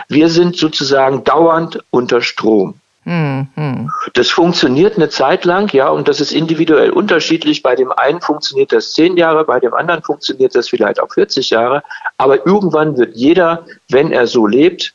Wir 0.09 0.29
sind 0.29 0.57
sozusagen 0.57 1.23
dauernd 1.23 1.79
unter 1.91 2.21
Strom. 2.21 2.81
Mhm. 3.05 3.91
Das 4.15 4.31
funktioniert 4.31 4.97
eine 4.97 5.09
Zeit 5.09 5.45
lang, 5.45 5.73
ja, 5.73 5.89
und 5.89 6.07
das 6.09 6.21
ist 6.21 6.33
individuell 6.33 6.91
unterschiedlich. 6.91 7.63
Bei 7.63 7.75
dem 7.75 7.91
einen 7.91 8.21
funktioniert 8.21 8.73
das 8.73 8.93
zehn 8.93 9.17
Jahre, 9.17 9.45
bei 9.45 9.59
dem 9.59 9.75
anderen 9.75 10.03
funktioniert 10.03 10.55
das 10.55 10.69
vielleicht 10.69 11.01
auch 11.01 11.13
40 11.13 11.51
Jahre. 11.51 11.83
Aber 12.17 12.47
irgendwann 12.47 12.97
wird 12.97 13.17
jeder, 13.17 13.67
wenn 13.89 14.13
er 14.13 14.27
so 14.27 14.47
lebt, 14.47 14.95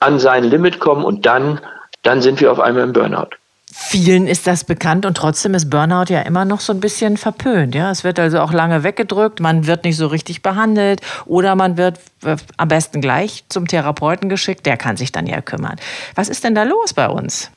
an 0.00 0.18
sein 0.18 0.44
Limit 0.44 0.80
kommen 0.80 1.04
und 1.04 1.26
dann, 1.26 1.60
dann 2.02 2.20
sind 2.20 2.40
wir 2.40 2.50
auf 2.50 2.60
einmal 2.60 2.84
im 2.84 2.92
Burnout. 2.92 3.30
Vielen 3.76 4.28
ist 4.28 4.46
das 4.46 4.62
bekannt 4.62 5.04
und 5.04 5.16
trotzdem 5.16 5.52
ist 5.52 5.68
Burnout 5.68 6.04
ja 6.08 6.20
immer 6.20 6.44
noch 6.44 6.60
so 6.60 6.72
ein 6.72 6.78
bisschen 6.78 7.16
verpönt. 7.16 7.74
Ja? 7.74 7.90
Es 7.90 8.04
wird 8.04 8.20
also 8.20 8.38
auch 8.38 8.52
lange 8.52 8.84
weggedrückt, 8.84 9.40
man 9.40 9.66
wird 9.66 9.82
nicht 9.82 9.96
so 9.96 10.06
richtig 10.06 10.42
behandelt 10.42 11.00
oder 11.26 11.56
man 11.56 11.76
wird 11.76 11.98
äh, 12.24 12.36
am 12.56 12.68
besten 12.68 13.00
gleich 13.00 13.42
zum 13.48 13.66
Therapeuten 13.66 14.28
geschickt, 14.28 14.64
der 14.64 14.76
kann 14.76 14.96
sich 14.96 15.10
dann 15.10 15.26
ja 15.26 15.40
kümmern. 15.40 15.74
Was 16.14 16.28
ist 16.28 16.44
denn 16.44 16.54
da 16.54 16.62
los 16.62 16.94
bei 16.94 17.08
uns? 17.08 17.50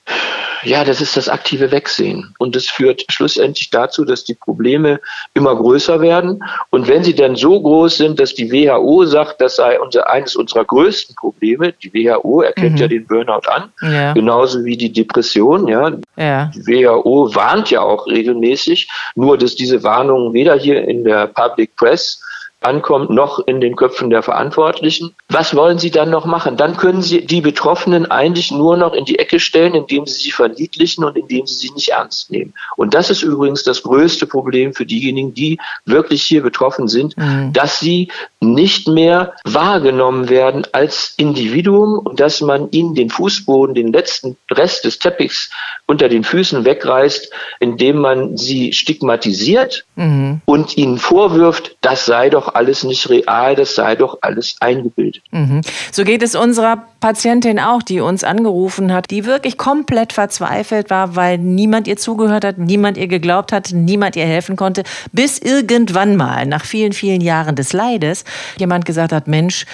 Ja, 0.63 0.84
das 0.84 1.01
ist 1.01 1.15
das 1.15 1.30
aktive 1.30 1.71
Wegsehen. 1.71 2.34
Und 2.39 2.56
es 2.56 2.67
führt 2.67 3.06
schlussendlich 3.10 3.69
dazu, 3.69 4.03
dass 4.03 4.23
die 4.23 4.34
Probleme 4.34 4.99
immer 5.34 5.56
größer 5.56 6.01
werden. 6.01 6.43
Und 6.71 6.88
wenn 6.88 7.03
sie 7.03 7.13
dann 7.13 7.36
so 7.36 7.62
groß 7.62 7.97
sind, 7.97 8.19
dass 8.19 8.34
die 8.34 8.51
WHO 8.51 9.06
sagt, 9.06 9.39
das 9.39 9.58
sei 9.58 9.80
unser, 9.80 10.10
eines 10.10 10.36
unserer 10.36 10.65
größten 10.65 11.15
Probleme, 11.15 11.73
die 11.73 11.93
WHO 11.93 12.41
erkennt 12.41 12.73
mhm. 12.73 12.77
ja 12.77 12.88
den 12.88 13.06
Burnout 13.06 13.47
an, 13.47 13.71
ja. 13.82 14.13
genauso 14.13 14.63
wie 14.65 14.77
die 14.77 14.91
Depression, 14.91 15.67
ja. 15.67 15.91
Ja. 16.15 16.52
Die 16.56 16.65
WHO 16.65 17.36
warnt 17.36 17.70
ja 17.70 17.82
auch 17.82 18.08
regelmäßig, 18.08 18.89
nur 19.15 19.38
dass 19.38 19.56
diese 19.56 19.84
Warnungen 19.84 20.34
weder 20.34 20.56
hier 20.56 20.84
in 20.88 21.04
der 21.04 21.28
Public 21.28 21.76
Press 21.76 22.22
ankommt, 22.62 23.12
noch 23.12 23.39
in 23.46 23.62
den 23.62 23.76
Köpfen 23.76 24.10
der 24.10 24.24
Verantwortlichen. 24.24 25.15
Was 25.30 25.56
wollen 25.56 25.78
Sie 25.78 25.91
dann 25.91 26.10
noch 26.10 26.26
machen? 26.26 26.58
Dann 26.58 26.76
können 26.76 27.02
Sie 27.02 27.26
die 27.26 27.41
Betroffenen 27.41 28.10
eigentlich 28.10 28.52
nur 28.52 28.78
noch 28.78 28.93
in 28.93 29.06
die 29.06 29.20
Ecke 29.20 29.39
stellen, 29.39 29.76
indem 29.76 30.08
Sie 30.08 30.20
sie 30.20 30.32
verniedlichen 30.32 31.04
und 31.04 31.15
indem 31.15 31.46
Sie 31.46 31.54
sie 31.54 31.72
nicht 31.72 31.89
ernst 31.89 32.32
nehmen. 32.32 32.54
Und 32.76 32.93
das 32.93 33.10
ist 33.12 33.22
übrigens 33.22 33.63
das 33.63 33.84
größte 33.84 34.26
Problem 34.26 34.74
für 34.74 34.86
diejenigen, 34.86 35.34
die 35.34 35.60
wirklich 35.86 36.24
hier 36.24 36.41
betroffen 36.41 36.88
sind, 36.88 37.15
mhm. 37.17 37.54
dass 37.54 37.80
sie 37.80 38.10
nicht 38.39 38.88
mehr 38.88 39.34
wahrgenommen 39.43 40.30
werden 40.30 40.65
als 40.71 41.13
Individuum 41.17 42.00
und 42.00 42.19
dass 42.19 42.41
man 42.41 42.69
ihnen 42.71 42.93
den 42.93 43.10
Fußboden, 43.10 43.73
den 43.73 43.91
letzten 43.91 44.38
Rest 44.52 44.86
des 44.86 45.00
Teppichs 45.00 45.50
unter 45.88 46.08
den 46.08 46.23
Füßen 46.23 46.63
wegreißt, 46.63 47.32
indem 47.60 47.97
man 47.97 48.38
sie 48.38 48.73
stigmatisiert 48.73 49.86
mhm. 49.95 50.41
und 50.45 50.78
ihnen 50.78 51.00
vorwirft, 51.00 51.78
das 51.82 52.06
sei 52.06 52.30
doch 52.30 52.54
alles 52.54 52.84
nicht 52.84 53.10
real, 53.10 53.56
das 53.56 53.73
sei 53.73 53.95
doch 53.95 54.19
alles 54.21 54.58
eingebildet. 54.60 55.23
Mhm. 55.32 55.62
So 55.91 56.04
geht 56.04 56.21
es 56.21 56.36
unserer 56.36 56.88
Patientin 56.99 57.60
auch, 57.60 57.83
die 57.83 57.99
uns 57.99 58.23
angerufen 58.23 58.91
hat, 58.91 59.12
die 59.12 59.25
wirklich 59.25 59.57
komplett 59.57 60.13
verzweifelt 60.13 60.89
war, 60.89 61.15
weil 61.15 61.38
niemand 61.38 61.88
ihr 61.88 61.97
zugehört 61.97 62.43
hat, 62.43 62.57
niemand 62.57 62.97
ihr 62.97 63.07
geglaubt 63.07 63.51
hat, 63.51 63.71
niemand 63.71 64.15
ihr 64.15 64.25
helfen 64.25 64.55
konnte, 64.55 64.83
bis 65.12 65.38
irgendwann 65.38 66.15
mal, 66.15 66.45
nach 66.45 66.65
vielen, 66.65 66.93
vielen 66.93 67.21
Jahren 67.21 67.55
des 67.55 67.73
Leides, 67.73 68.23
jemand 68.57 68.86
gesagt 68.86 69.12
hat, 69.12 69.27
Mensch, 69.27 69.65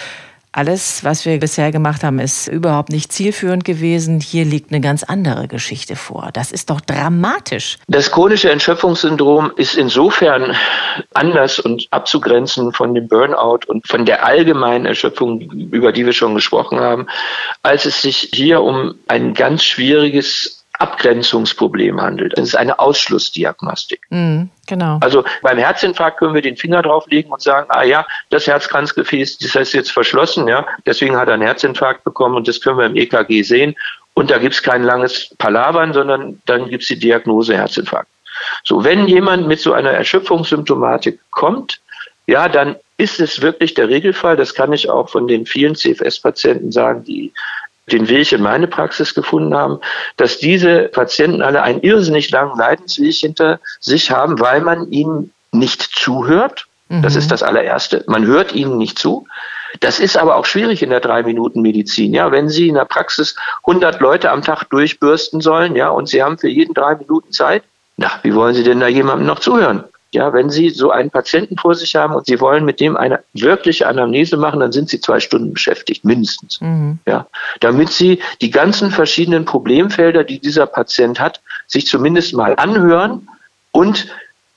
alles, 0.54 1.04
was 1.04 1.26
wir 1.26 1.39
bisher 1.39 1.72
gemacht 1.72 2.04
haben, 2.04 2.20
ist 2.20 2.48
überhaupt 2.48 2.89
nicht 2.89 3.12
zielführend 3.12 3.66
gewesen. 3.66 4.20
Hier 4.22 4.46
liegt 4.46 4.72
eine 4.72 4.82
ganz 4.82 5.04
andere 5.04 5.48
Geschichte 5.48 5.96
vor. 5.96 6.30
Das 6.32 6.52
ist 6.52 6.70
doch 6.70 6.80
dramatisch. 6.80 7.78
Das 7.88 8.12
chronische 8.12 8.52
Entschöpfungssyndrom 8.52 9.52
ist 9.58 9.76
insofern 9.76 10.56
anders 11.13 11.60
und 11.60 11.88
abzugrenzen 11.89 12.72
von 12.72 12.94
dem 12.94 13.08
Burnout 13.08 13.62
und 13.68 13.88
von 13.88 14.06
der 14.06 14.26
allgemeinen 14.26 14.86
Erschöpfung, 14.86 15.42
über 15.42 15.92
die 15.92 16.06
wir 16.06 16.13
schon 16.13 16.36
gesprochen 16.36 16.80
haben, 16.80 17.08
als 17.63 17.86
es 17.86 18.02
sich 18.02 18.30
hier 18.34 18.62
um 18.62 18.96
ein 19.08 19.34
ganz 19.34 19.63
schwieriges 19.63 20.62
Abgrenzungsproblem 20.79 22.01
handelt. 22.01 22.38
Das 22.38 22.47
ist 22.47 22.55
eine 22.55 22.79
Ausschlussdiagnostik. 22.79 24.01
Mhm, 24.09 24.49
genau. 24.67 24.97
Also 25.01 25.23
beim 25.41 25.57
Herzinfarkt 25.57 26.17
können 26.17 26.33
wir 26.33 26.41
den 26.41 26.57
Finger 26.57 26.81
drauflegen 26.81 27.31
und 27.31 27.41
sagen, 27.41 27.67
ah 27.69 27.83
ja, 27.83 28.05
das 28.31 28.47
Herzkranzgefäß, 28.47 29.38
das 29.38 29.55
ist 29.55 29.73
jetzt 29.73 29.91
verschlossen, 29.91 30.47
ja, 30.47 30.65
deswegen 30.86 31.15
hat 31.15 31.27
er 31.27 31.36
einen 31.36 31.43
Herzinfarkt 31.43 32.03
bekommen 32.03 32.36
und 32.36 32.47
das 32.47 32.59
können 32.59 32.79
wir 32.79 32.86
im 32.86 32.95
EKG 32.95 33.43
sehen. 33.43 33.75
Und 34.15 34.29
da 34.29 34.38
gibt 34.38 34.53
es 34.53 34.62
kein 34.62 34.83
langes 34.83 35.33
Palavern, 35.38 35.93
sondern 35.93 36.41
dann 36.45 36.69
gibt 36.69 36.83
es 36.83 36.88
die 36.88 36.99
Diagnose 36.99 37.55
Herzinfarkt. 37.55 38.09
So, 38.63 38.83
wenn 38.83 39.07
jemand 39.07 39.47
mit 39.47 39.59
so 39.59 39.73
einer 39.73 39.91
Erschöpfungssymptomatik 39.91 41.19
kommt, 41.31 41.81
ja, 42.27 42.47
dann 42.47 42.75
ist 42.97 43.19
es 43.19 43.41
wirklich 43.41 43.73
der 43.73 43.89
Regelfall. 43.89 44.38
Das 44.38 44.53
kann 44.53 44.71
ich 44.71 44.89
auch 44.89 45.09
von 45.09 45.27
den 45.27 45.45
vielen 45.45 45.75
CFS-Patienten 45.75 46.71
sagen, 46.71 47.03
die 47.03 47.33
den 47.91 48.08
Weg 48.08 48.32
in 48.32 48.41
meine 48.41 48.67
Praxis 48.67 49.13
gefunden 49.13 49.56
haben, 49.56 49.80
dass 50.17 50.38
diese 50.38 50.84
Patienten 50.84 51.41
alle 51.41 51.63
einen 51.63 51.82
irrsinnig 51.82 52.32
langen 52.32 52.58
Leidensweg 52.58 53.15
hinter 53.15 53.60
sich 53.80 54.12
haben, 54.12 54.39
weil 54.39 54.62
man 54.62 54.91
ihnen 54.91 55.34
nicht 55.52 55.82
zuhört. 55.82 56.67
Das 57.02 57.15
ist 57.15 57.32
das 57.32 57.41
allererste. 57.41 58.04
Man 58.08 58.26
hört 58.26 58.54
ihnen 58.54 58.78
nicht 58.78 59.00
zu. 59.00 59.26
Das 59.80 60.00
ist 60.00 60.15
aber 60.15 60.36
auch 60.36 60.46
schwierig 60.46 60.84
in 60.84 60.91
der 60.91 61.00
Drei-Minuten-Medizin. 61.00 62.13
Ja, 62.13 62.32
wenn 62.32 62.50
Sie 62.50 62.67
in 62.67 62.76
der 62.76 62.86
Praxis 62.86 63.36
100 63.65 64.00
Leute 64.00 64.30
am 64.30 64.43
Tag 64.43 64.65
durchbürsten 64.69 65.41
sollen, 65.41 65.76
ja, 65.76 65.89
und 65.89 66.08
Sie 66.08 66.22
haben 66.22 66.38
für 66.38 66.50
jeden 66.50 66.76
drei 66.76 66.96
Minuten 66.96 67.32
Zeit, 67.32 67.63
na, 67.98 68.12
wie 68.22 68.36
wollen 68.36 68.54
Sie 68.54 68.63
denn 68.63 68.80
da 68.80 68.88
jemandem 68.88 69.26
noch 69.26 69.39
zuhören? 69.39 69.86
Ja, 70.13 70.32
wenn 70.32 70.49
Sie 70.49 70.69
so 70.69 70.91
einen 70.91 71.10
Patienten 71.10 71.58
vor 71.58 71.76
sich 71.76 71.95
haben 71.95 72.13
und 72.13 72.26
Sie 72.28 72.39
wollen 72.39 72.65
mit 72.65 72.80
dem 72.80 72.95
eine 72.95 73.23
wirkliche 73.34 73.88
Anamnese 73.88 74.38
machen, 74.38 74.60
dann 74.60 74.71
sind 74.71 74.89
Sie 74.89 75.02
zwei 75.02 75.19
Stunden 75.19 75.54
beschäftigt, 75.54 76.06
mindestens. 76.06 76.62
Mhm. 76.62 76.99
Ja, 77.08 77.28
damit 77.60 77.89
Sie 77.89 78.21
die 78.41 78.52
ganzen 78.52 78.91
verschiedenen 78.91 79.45
Problemfelder, 79.45 80.23
die 80.23 80.39
dieser 80.39 80.67
Patient 80.67 81.19
hat, 81.19 81.41
sich 81.67 81.88
zumindest 81.88 82.34
mal 82.34 82.56
anhören 82.56 83.28
und 83.71 84.08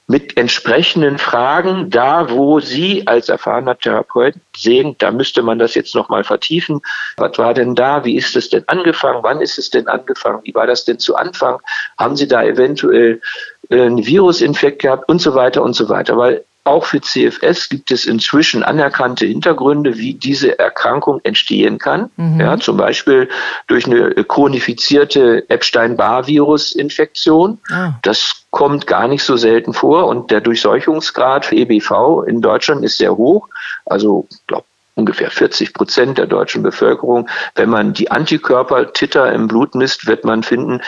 mit 0.08 0.36
entsprechenden 0.36 1.18
Fragen, 1.18 1.90
da 1.90 2.30
wo 2.30 2.60
Sie 2.60 3.06
als 3.06 3.28
erfahrener 3.28 3.76
Therapeut 3.76 4.34
sehen, 4.56 4.94
da 4.98 5.10
müsste 5.10 5.42
man 5.42 5.58
das 5.58 5.74
jetzt 5.74 5.96
nochmal 5.96 6.22
vertiefen. 6.22 6.80
Was 7.16 7.36
war 7.38 7.54
denn 7.54 7.74
da? 7.74 8.04
Wie 8.04 8.16
ist 8.16 8.36
es 8.36 8.48
denn 8.48 8.62
angefangen? 8.68 9.22
Wann 9.22 9.40
ist 9.40 9.58
es 9.58 9.70
denn 9.70 9.88
angefangen? 9.88 10.40
Wie 10.44 10.54
war 10.54 10.66
das 10.68 10.84
denn 10.84 11.00
zu 11.00 11.16
Anfang? 11.16 11.58
Haben 11.98 12.16
Sie 12.16 12.28
da 12.28 12.44
eventuell 12.44 13.20
einen 13.70 14.06
Virusinfekt 14.06 14.82
gehabt 14.82 15.08
und 15.08 15.20
so 15.20 15.34
weiter 15.34 15.62
und 15.62 15.74
so 15.74 15.88
weiter? 15.88 16.16
Weil 16.16 16.44
auch 16.66 16.84
für 16.84 17.00
CFS 17.00 17.68
gibt 17.68 17.92
es 17.92 18.06
inzwischen 18.06 18.64
anerkannte 18.64 19.24
Hintergründe, 19.24 19.98
wie 19.98 20.14
diese 20.14 20.58
Erkrankung 20.58 21.20
entstehen 21.22 21.78
kann. 21.78 22.10
Mhm. 22.16 22.40
Ja, 22.40 22.58
zum 22.58 22.76
Beispiel 22.76 23.28
durch 23.68 23.86
eine 23.86 24.12
chronifizierte 24.24 25.48
Epstein-Barr-Virus-Infektion. 25.48 27.60
Ah. 27.70 27.92
Das 28.02 28.46
kommt 28.50 28.88
gar 28.88 29.06
nicht 29.06 29.22
so 29.22 29.36
selten 29.36 29.74
vor 29.74 30.08
und 30.08 30.32
der 30.32 30.40
Durchseuchungsgrad 30.40 31.46
für 31.46 31.54
EBV 31.54 32.24
in 32.26 32.40
Deutschland 32.40 32.84
ist 32.84 32.98
sehr 32.98 33.16
hoch. 33.16 33.48
Also, 33.84 34.26
glaube 34.48 34.64
ungefähr 34.96 35.30
40 35.30 35.74
Prozent 35.74 36.18
der 36.18 36.26
deutschen 36.26 36.62
Bevölkerung. 36.62 37.28
Wenn 37.54 37.68
man 37.68 37.92
die 37.92 38.10
Antikörpertitter 38.10 39.30
im 39.30 39.46
Blut 39.46 39.74
misst, 39.74 40.06
wird 40.06 40.24
man 40.24 40.42
finden, 40.42 40.80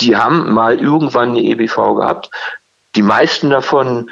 die 0.00 0.16
haben 0.16 0.52
mal 0.52 0.80
irgendwann 0.80 1.30
eine 1.30 1.40
EBV 1.40 1.94
gehabt. 1.96 2.30
Die 2.94 3.02
meisten 3.02 3.50
davon 3.50 4.10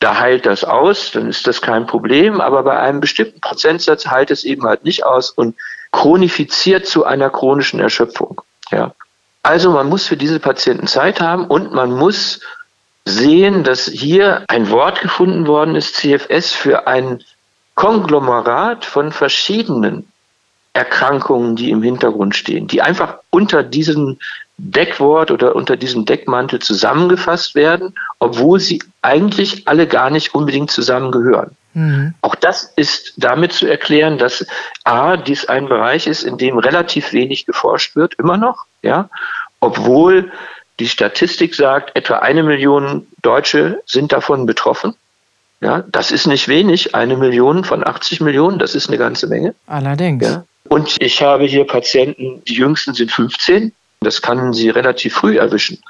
da 0.00 0.18
heilt 0.18 0.44
das 0.44 0.62
aus, 0.62 1.10
dann 1.12 1.28
ist 1.28 1.46
das 1.46 1.62
kein 1.62 1.86
Problem, 1.86 2.40
aber 2.40 2.62
bei 2.62 2.78
einem 2.78 3.00
bestimmten 3.00 3.40
Prozentsatz 3.40 4.06
heilt 4.06 4.30
es 4.30 4.44
eben 4.44 4.64
halt 4.64 4.84
nicht 4.84 5.04
aus 5.04 5.30
und 5.30 5.56
chronifiziert 5.92 6.86
zu 6.86 7.04
einer 7.04 7.30
chronischen 7.30 7.80
Erschöpfung. 7.80 8.42
Ja. 8.70 8.92
Also 9.42 9.70
man 9.70 9.88
muss 9.88 10.06
für 10.06 10.16
diese 10.16 10.40
Patienten 10.40 10.86
Zeit 10.86 11.20
haben 11.20 11.46
und 11.46 11.72
man 11.72 11.92
muss 11.92 12.40
sehen, 13.06 13.64
dass 13.64 13.86
hier 13.86 14.44
ein 14.48 14.70
Wort 14.70 15.00
gefunden 15.00 15.46
worden 15.46 15.76
ist, 15.76 15.94
CFS, 15.94 16.52
für 16.52 16.86
ein 16.86 17.22
Konglomerat 17.74 18.84
von 18.84 19.12
verschiedenen 19.12 20.10
Erkrankungen, 20.76 21.56
die 21.56 21.70
im 21.70 21.82
Hintergrund 21.82 22.36
stehen, 22.36 22.66
die 22.66 22.82
einfach 22.82 23.18
unter 23.30 23.62
diesem 23.62 24.18
Deckwort 24.58 25.30
oder 25.30 25.56
unter 25.56 25.76
diesem 25.76 26.04
Deckmantel 26.04 26.60
zusammengefasst 26.60 27.54
werden, 27.54 27.94
obwohl 28.18 28.60
sie 28.60 28.82
eigentlich 29.00 29.66
alle 29.66 29.86
gar 29.86 30.10
nicht 30.10 30.34
unbedingt 30.34 30.70
zusammengehören. 30.70 31.56
Mhm. 31.72 32.14
Auch 32.20 32.34
das 32.34 32.72
ist 32.76 33.14
damit 33.16 33.52
zu 33.52 33.66
erklären, 33.66 34.18
dass 34.18 34.46
A, 34.84 35.16
dies 35.16 35.46
ein 35.46 35.66
Bereich 35.66 36.06
ist, 36.06 36.22
in 36.22 36.36
dem 36.36 36.58
relativ 36.58 37.12
wenig 37.12 37.46
geforscht 37.46 37.96
wird, 37.96 38.14
immer 38.14 38.36
noch, 38.36 38.66
ja, 38.82 39.08
obwohl 39.60 40.30
die 40.78 40.88
Statistik 40.88 41.54
sagt, 41.54 41.96
etwa 41.96 42.18
eine 42.18 42.42
Million 42.42 43.06
Deutsche 43.22 43.82
sind 43.86 44.12
davon 44.12 44.44
betroffen. 44.44 44.94
Ja, 45.62 45.84
das 45.88 46.10
ist 46.10 46.26
nicht 46.26 46.48
wenig. 46.48 46.94
Eine 46.94 47.16
Million 47.16 47.64
von 47.64 47.86
80 47.86 48.20
Millionen, 48.20 48.58
das 48.58 48.74
ist 48.74 48.88
eine 48.88 48.98
ganze 48.98 49.26
Menge. 49.26 49.54
Allerdings. 49.66 50.26
Ja. 50.26 50.44
Und 50.76 50.94
ich 51.00 51.22
habe 51.22 51.46
hier 51.46 51.66
Patienten, 51.66 52.44
die 52.44 52.52
jüngsten 52.52 52.92
sind 52.92 53.10
15. 53.10 53.72
Das 54.00 54.20
kann 54.20 54.52
sie 54.52 54.68
relativ 54.68 55.14
früh 55.14 55.38
erwischen. 55.38 55.82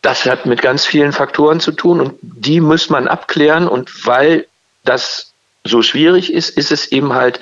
Das 0.00 0.24
hat 0.24 0.46
mit 0.46 0.62
ganz 0.62 0.86
vielen 0.86 1.12
Faktoren 1.12 1.60
zu 1.60 1.72
tun 1.72 2.00
und 2.00 2.14
die 2.22 2.62
muss 2.62 2.88
man 2.88 3.06
abklären. 3.06 3.68
Und 3.68 4.06
weil 4.06 4.46
das 4.82 5.34
so 5.62 5.82
schwierig 5.82 6.32
ist, 6.32 6.56
ist 6.56 6.72
es 6.72 6.90
eben 6.90 7.12
halt 7.12 7.40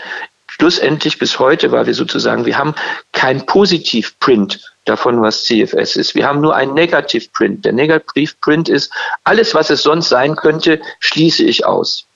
schlussendlich 0.49 1.21
bis 1.21 1.39
heute, 1.39 1.71
weil 1.71 1.87
wir 1.87 1.95
sozusagen, 1.95 2.47
wir 2.47 2.59
haben 2.59 2.75
kein 3.13 3.47
Positivprint 3.47 4.61
davon, 4.85 5.23
was 5.23 5.45
CFS 5.45 5.95
ist. 5.95 6.17
Wir 6.17 6.27
haben 6.27 6.41
nur 6.41 6.57
ein 6.57 6.75
Negativprint. 6.75 7.65
Der 7.65 7.75
Negativprint 7.75 8.69
ist, 8.69 8.93
alles, 9.23 9.55
was 9.55 9.71
es 9.71 9.85
sonst 9.85 10.09
sein 10.09 10.35
könnte, 10.35 10.81
schließe 10.99 11.45
ich 11.45 11.65
aus. 11.65 12.08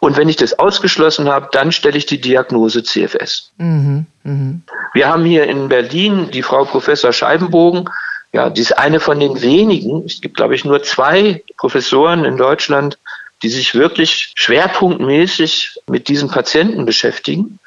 Und 0.00 0.16
wenn 0.16 0.28
ich 0.28 0.36
das 0.36 0.58
ausgeschlossen 0.58 1.28
habe, 1.28 1.48
dann 1.52 1.72
stelle 1.72 1.96
ich 1.96 2.06
die 2.06 2.20
Diagnose 2.20 2.82
CFS. 2.82 3.52
Mhm. 3.58 4.06
Mhm. 4.24 4.62
Wir 4.94 5.08
haben 5.08 5.24
hier 5.24 5.44
in 5.44 5.68
Berlin 5.68 6.30
die 6.32 6.42
Frau 6.42 6.64
Professor 6.64 7.12
Scheibenbogen. 7.12 7.88
Ja, 8.32 8.50
die 8.50 8.60
ist 8.60 8.76
eine 8.78 9.00
von 9.00 9.18
den 9.20 9.42
wenigen. 9.42 10.04
Es 10.04 10.20
gibt, 10.20 10.36
glaube 10.36 10.54
ich, 10.54 10.64
nur 10.64 10.82
zwei 10.82 11.42
Professoren 11.56 12.24
in 12.24 12.36
Deutschland, 12.36 12.98
die 13.42 13.48
sich 13.48 13.74
wirklich 13.74 14.32
schwerpunktmäßig 14.34 15.78
mit 15.88 16.08
diesen 16.08 16.30
Patienten 16.30 16.84
beschäftigen, 16.84 17.58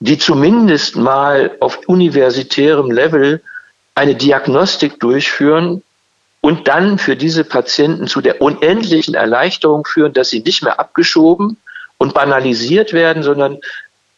die 0.00 0.18
zumindest 0.18 0.96
mal 0.96 1.56
auf 1.60 1.80
universitärem 1.86 2.90
Level 2.90 3.42
eine 3.94 4.14
Diagnostik 4.14 4.98
durchführen 5.00 5.82
und 6.42 6.66
dann 6.68 6.98
für 6.98 7.16
diese 7.16 7.44
Patienten 7.44 8.08
zu 8.08 8.20
der 8.20 8.42
unendlichen 8.42 9.14
Erleichterung 9.14 9.86
führen, 9.86 10.12
dass 10.12 10.28
sie 10.28 10.40
nicht 10.40 10.62
mehr 10.62 10.78
abgeschoben 10.78 11.56
und 11.98 12.14
banalisiert 12.14 12.92
werden, 12.92 13.22
sondern 13.22 13.58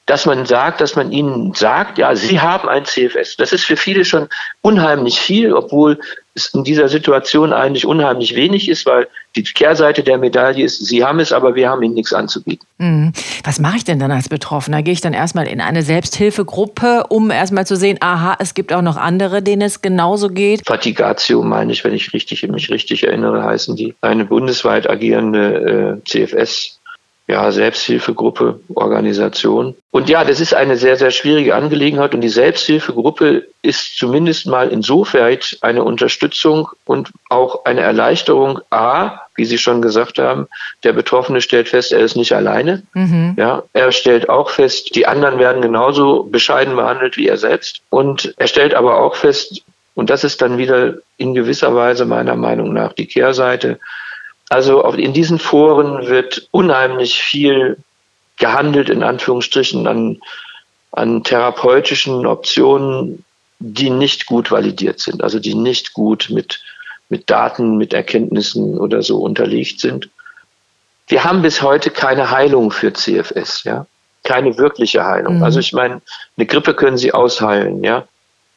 dass 0.07 0.27
man 0.27 0.45
sagt, 0.45 0.81
dass 0.81 0.97
man 0.97 1.13
ihnen 1.13 1.55
sagt, 1.55 1.99
ja, 1.99 2.15
sie 2.15 2.41
haben 2.41 2.69
ein 2.69 2.85
CFS. 2.85 3.37
Das 3.37 3.53
ist 3.53 3.65
für 3.65 3.77
viele 3.77 4.05
schon 4.05 4.29
unheimlich 4.61 5.19
viel, 5.19 5.55
obwohl 5.55 5.99
es 6.35 6.47
in 6.53 6.65
dieser 6.65 6.89
Situation 6.89 7.53
eigentlich 7.53 7.87
unheimlich 7.87 8.35
wenig 8.35 8.69
ist, 8.69 8.87
weil 8.87 9.07
die 9.37 9.45
Kehrseite 9.45 10.03
der 10.03 10.19
Medaille 10.19 10.65
ist, 10.65 10.85
sie 10.85 11.05
haben 11.05 11.21
es, 11.21 11.33
aber 11.33 11.55
wir 11.55 11.71
haben 11.71 11.83
ihnen 11.83 11.95
nichts 11.95 12.13
anzubieten. 12.13 12.67
Mhm. 12.79 13.13
Was 13.45 13.61
mache 13.61 13.77
ich 13.77 13.85
denn 13.85 13.99
dann 13.99 14.11
als 14.11 14.29
Betroffener? 14.29 14.83
Gehe 14.83 14.93
ich 14.93 15.01
dann 15.01 15.13
erstmal 15.15 15.47
in 15.47 15.61
eine 15.61 15.83
Selbsthilfegruppe, 15.83 17.05
um 17.09 17.31
erstmal 17.31 17.67
zu 17.67 17.77
sehen, 17.77 17.99
aha, 18.01 18.37
es 18.41 18.55
gibt 18.55 18.73
auch 18.73 18.83
noch 18.83 18.97
andere, 18.97 19.43
denen 19.43 19.63
es 19.63 19.81
genauso 19.81 20.29
geht? 20.29 20.63
Fatigatio 20.67 21.43
meine 21.43 21.73
ich, 21.73 21.85
wenn 21.85 21.95
ich 21.95 22.13
richtig, 22.13 22.47
mich 22.49 22.69
richtig 22.69 23.05
erinnere, 23.05 23.43
heißen 23.45 23.77
die. 23.77 23.95
Eine 24.01 24.25
bundesweit 24.25 24.91
agierende 24.91 26.01
äh, 26.05 26.09
CFS 26.09 26.81
ja, 27.27 27.51
Selbsthilfegruppe, 27.51 28.61
Organisation. 28.75 29.75
Und 29.91 30.11
ja, 30.11 30.25
das 30.25 30.41
ist 30.41 30.53
eine 30.53 30.77
sehr, 30.77 30.97
sehr 30.97 31.11
schwierige 31.11 31.55
Angelegenheit 31.55 32.15
und 32.15 32.21
die 32.21 32.29
Selbsthilfegruppe 32.29 33.47
ist 33.63 33.97
zumindest 33.97 34.47
mal 34.47 34.69
insofern 34.69 35.39
eine 35.63 35.85
Unterstützung 35.85 36.69
und 36.85 37.11
auch 37.31 37.65
eine 37.65 37.81
Erleichterung. 37.81 38.61
A, 38.69 39.21
wie 39.37 39.47
Sie 39.47 39.57
schon 39.57 39.81
gesagt 39.81 40.19
haben, 40.19 40.49
der 40.83 40.93
Betroffene 40.93 41.41
stellt 41.41 41.69
fest, 41.71 41.93
er 41.93 42.01
ist 42.01 42.17
nicht 42.17 42.35
alleine. 42.35 42.83
Mhm. 42.93 43.35
Ja, 43.39 43.63
er 43.73 43.91
stellt 43.93 44.29
auch 44.29 44.51
fest, 44.51 44.95
die 44.95 45.07
anderen 45.07 45.39
werden 45.39 45.63
genauso 45.63 46.25
bescheiden 46.25 46.77
behandelt 46.77 47.17
wie 47.17 47.29
er 47.29 47.39
selbst. 47.39 47.81
Und 47.89 48.35
er 48.37 48.49
stellt 48.49 48.75
aber 48.75 48.99
auch 49.01 49.17
fest, 49.17 49.63
und 49.95 50.11
das 50.11 50.25
ist 50.25 50.43
dann 50.43 50.59
wieder 50.59 50.97
in 51.17 51.35
gewisser 51.35 51.75
Weise 51.75 52.05
meiner 52.05 52.35
Meinung 52.35 52.73
nach 52.73 52.93
die 52.93 53.07
Kehrseite, 53.07 53.79
also 54.55 54.83
in 54.93 55.13
diesen 55.13 55.41
Foren 55.41 56.07
wird 56.07 56.47
unheimlich 56.53 57.21
viel 57.21 57.77
gehandelt, 58.37 58.89
in 58.89 59.03
Anführungsstrichen, 59.03 59.89
an, 59.89 60.21
an 60.93 61.25
therapeutischen 61.25 62.25
Optionen, 62.25 63.25
die 63.59 63.91
nicht 63.91 64.27
gut 64.27 64.53
validiert 64.53 65.01
sind, 65.01 65.25
also 65.25 65.41
die 65.41 65.55
nicht 65.57 65.93
gut 65.93 66.29
mit, 66.31 66.63
mit 67.09 67.29
Daten, 67.29 67.79
mit 67.79 67.93
Erkenntnissen 67.93 68.79
oder 68.79 69.03
so 69.03 69.23
unterlegt 69.23 69.81
sind. 69.81 70.09
Wir 71.09 71.25
haben 71.25 71.43
bis 71.43 71.61
heute 71.61 71.91
keine 71.91 72.31
Heilung 72.31 72.71
für 72.71 72.93
CFS, 72.93 73.65
ja. 73.65 73.87
Keine 74.23 74.57
wirkliche 74.57 75.05
Heilung. 75.05 75.39
Mhm. 75.39 75.43
Also 75.43 75.59
ich 75.59 75.73
meine, 75.73 76.01
eine 76.37 76.47
Grippe 76.47 76.75
können 76.75 76.97
Sie 76.97 77.13
ausheilen, 77.13 77.83
ja. 77.83 78.07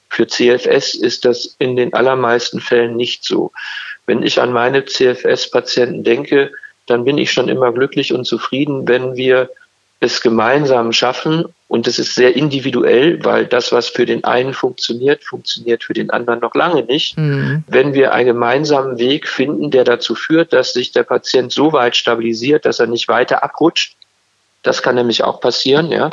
Für 0.09 0.27
CFS 0.27 0.93
ist 0.93 1.25
das 1.25 1.55
in 1.57 1.75
den 1.75 1.95
allermeisten 1.95 2.61
Fällen 2.61 2.95
nicht 2.95 3.23
so. 3.23 3.51
Wenn 4.07 4.23
ich 4.23 4.41
an 4.41 4.51
meine 4.51 4.85
CFS-Patienten 4.85 6.03
denke, 6.03 6.51
dann 6.87 7.03
bin 7.03 7.17
ich 7.17 7.31
schon 7.31 7.49
immer 7.49 7.71
glücklich 7.71 8.13
und 8.13 8.25
zufrieden, 8.25 8.87
wenn 8.87 9.15
wir 9.15 9.49
es 9.99 10.21
gemeinsam 10.21 10.93
schaffen. 10.93 11.45
Und 11.67 11.87
es 11.87 11.99
ist 11.99 12.15
sehr 12.15 12.35
individuell, 12.35 13.23
weil 13.25 13.45
das, 13.45 13.73
was 13.73 13.89
für 13.89 14.05
den 14.05 14.23
einen 14.23 14.53
funktioniert, 14.53 15.23
funktioniert 15.23 15.83
für 15.83 15.93
den 15.93 16.09
anderen 16.09 16.39
noch 16.39 16.55
lange 16.55 16.83
nicht. 16.83 17.17
Mhm. 17.17 17.65
Wenn 17.67 17.93
wir 17.93 18.13
einen 18.13 18.27
gemeinsamen 18.27 18.97
Weg 18.99 19.27
finden, 19.27 19.69
der 19.69 19.83
dazu 19.83 20.15
führt, 20.15 20.53
dass 20.53 20.71
sich 20.71 20.93
der 20.93 21.03
Patient 21.03 21.51
so 21.51 21.73
weit 21.73 21.97
stabilisiert, 21.97 22.65
dass 22.65 22.79
er 22.79 22.87
nicht 22.87 23.09
weiter 23.09 23.43
abrutscht, 23.43 23.95
das 24.63 24.81
kann 24.81 24.95
nämlich 24.95 25.23
auch 25.23 25.41
passieren, 25.41 25.91
ja, 25.91 26.11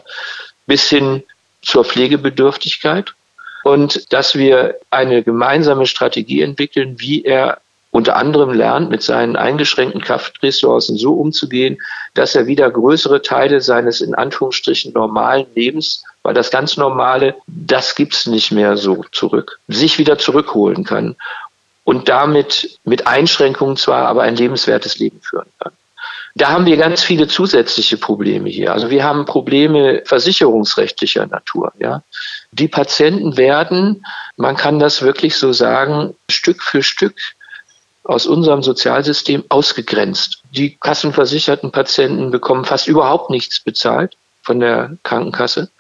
bis 0.67 0.89
hin 0.89 1.23
zur 1.63 1.85
Pflegebedürftigkeit. 1.85 3.15
Und 3.63 4.13
dass 4.13 4.35
wir 4.35 4.77
eine 4.91 5.23
gemeinsame 5.23 5.87
Strategie 5.87 6.43
entwickeln, 6.43 6.97
wie 6.99 7.25
er 7.25 7.61
unter 7.95 8.17
anderem 8.17 8.53
lernt, 8.53 8.91
mit 8.91 9.05
seinen 9.05 9.37
eingeschränkten 9.37 10.01
Kraftressourcen 10.01 10.97
so 10.97 11.15
umzugehen, 11.15 11.81
dass 12.15 12.35
er 12.35 12.49
wieder 12.49 12.69
größere 12.69 13.23
Teile 13.23 13.61
seines 13.61 14.01
in 14.01 14.17
Anführungsstrichen 14.17 14.93
normalen 14.93 15.47
Lebens, 15.55 16.03
weil 16.25 16.35
das 16.35 16.51
ganz 16.51 16.77
Normale, 16.77 17.37
das 17.47 17.95
gibt's 17.95 18.27
nicht 18.27 18.51
mehr 18.51 18.77
so 18.77 19.05
zurück, 19.13 19.61
sich 19.69 19.97
wieder 19.97 20.19
zurückholen 20.19 20.83
kann 20.83 21.15
und 21.85 22.09
damit 22.09 22.81
mit 22.83 23.07
Einschränkungen 23.07 23.77
zwar, 23.77 24.09
aber 24.09 24.23
ein 24.23 24.35
lebenswertes 24.35 24.99
Leben 24.99 25.21
führen 25.21 25.47
kann. 25.61 25.73
Da 26.35 26.49
haben 26.49 26.67
wir 26.67 26.77
ganz 26.77 27.05
viele 27.05 27.29
zusätzliche 27.29 27.97
Probleme 27.97 28.51
hier. 28.51 28.73
Also 28.73 28.91
wir 28.91 29.05
haben 29.05 29.25
Probleme 29.25 30.03
versicherungsrechtlicher 30.05 31.29
Natur. 31.29 31.73
Ja. 31.79 32.03
Die 32.51 32.67
Patienten 32.67 33.37
werden, 33.37 34.05
man 34.37 34.57
kann 34.57 34.81
das 34.81 35.03
wirklich 35.03 35.37
so 35.37 35.53
sagen, 35.53 36.17
Stück 36.29 36.61
für 36.61 36.83
Stück 36.83 37.15
aus 38.05 38.27
unserem 38.27 38.62
Sozialsystem 38.62 39.45
ausgegrenzt. 39.49 40.43
Die 40.53 40.77
kassenversicherten 40.77 41.73
Patienten 41.73 42.31
bekommen 42.31 42.64
fast 42.64 42.87
überhaupt 42.87 43.31
nichts 43.31 43.61
bezahlt 43.61 44.17
von 44.43 44.61
der 44.61 44.97
Krankenkasse. 45.03 45.71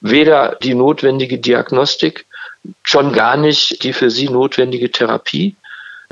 Weder 0.00 0.56
die 0.62 0.74
notwendige 0.74 1.38
Diagnostik, 1.38 2.26
schon 2.82 3.12
gar 3.12 3.36
nicht 3.36 3.84
die 3.84 3.92
für 3.92 4.10
sie 4.10 4.28
notwendige 4.28 4.90
Therapie, 4.90 5.54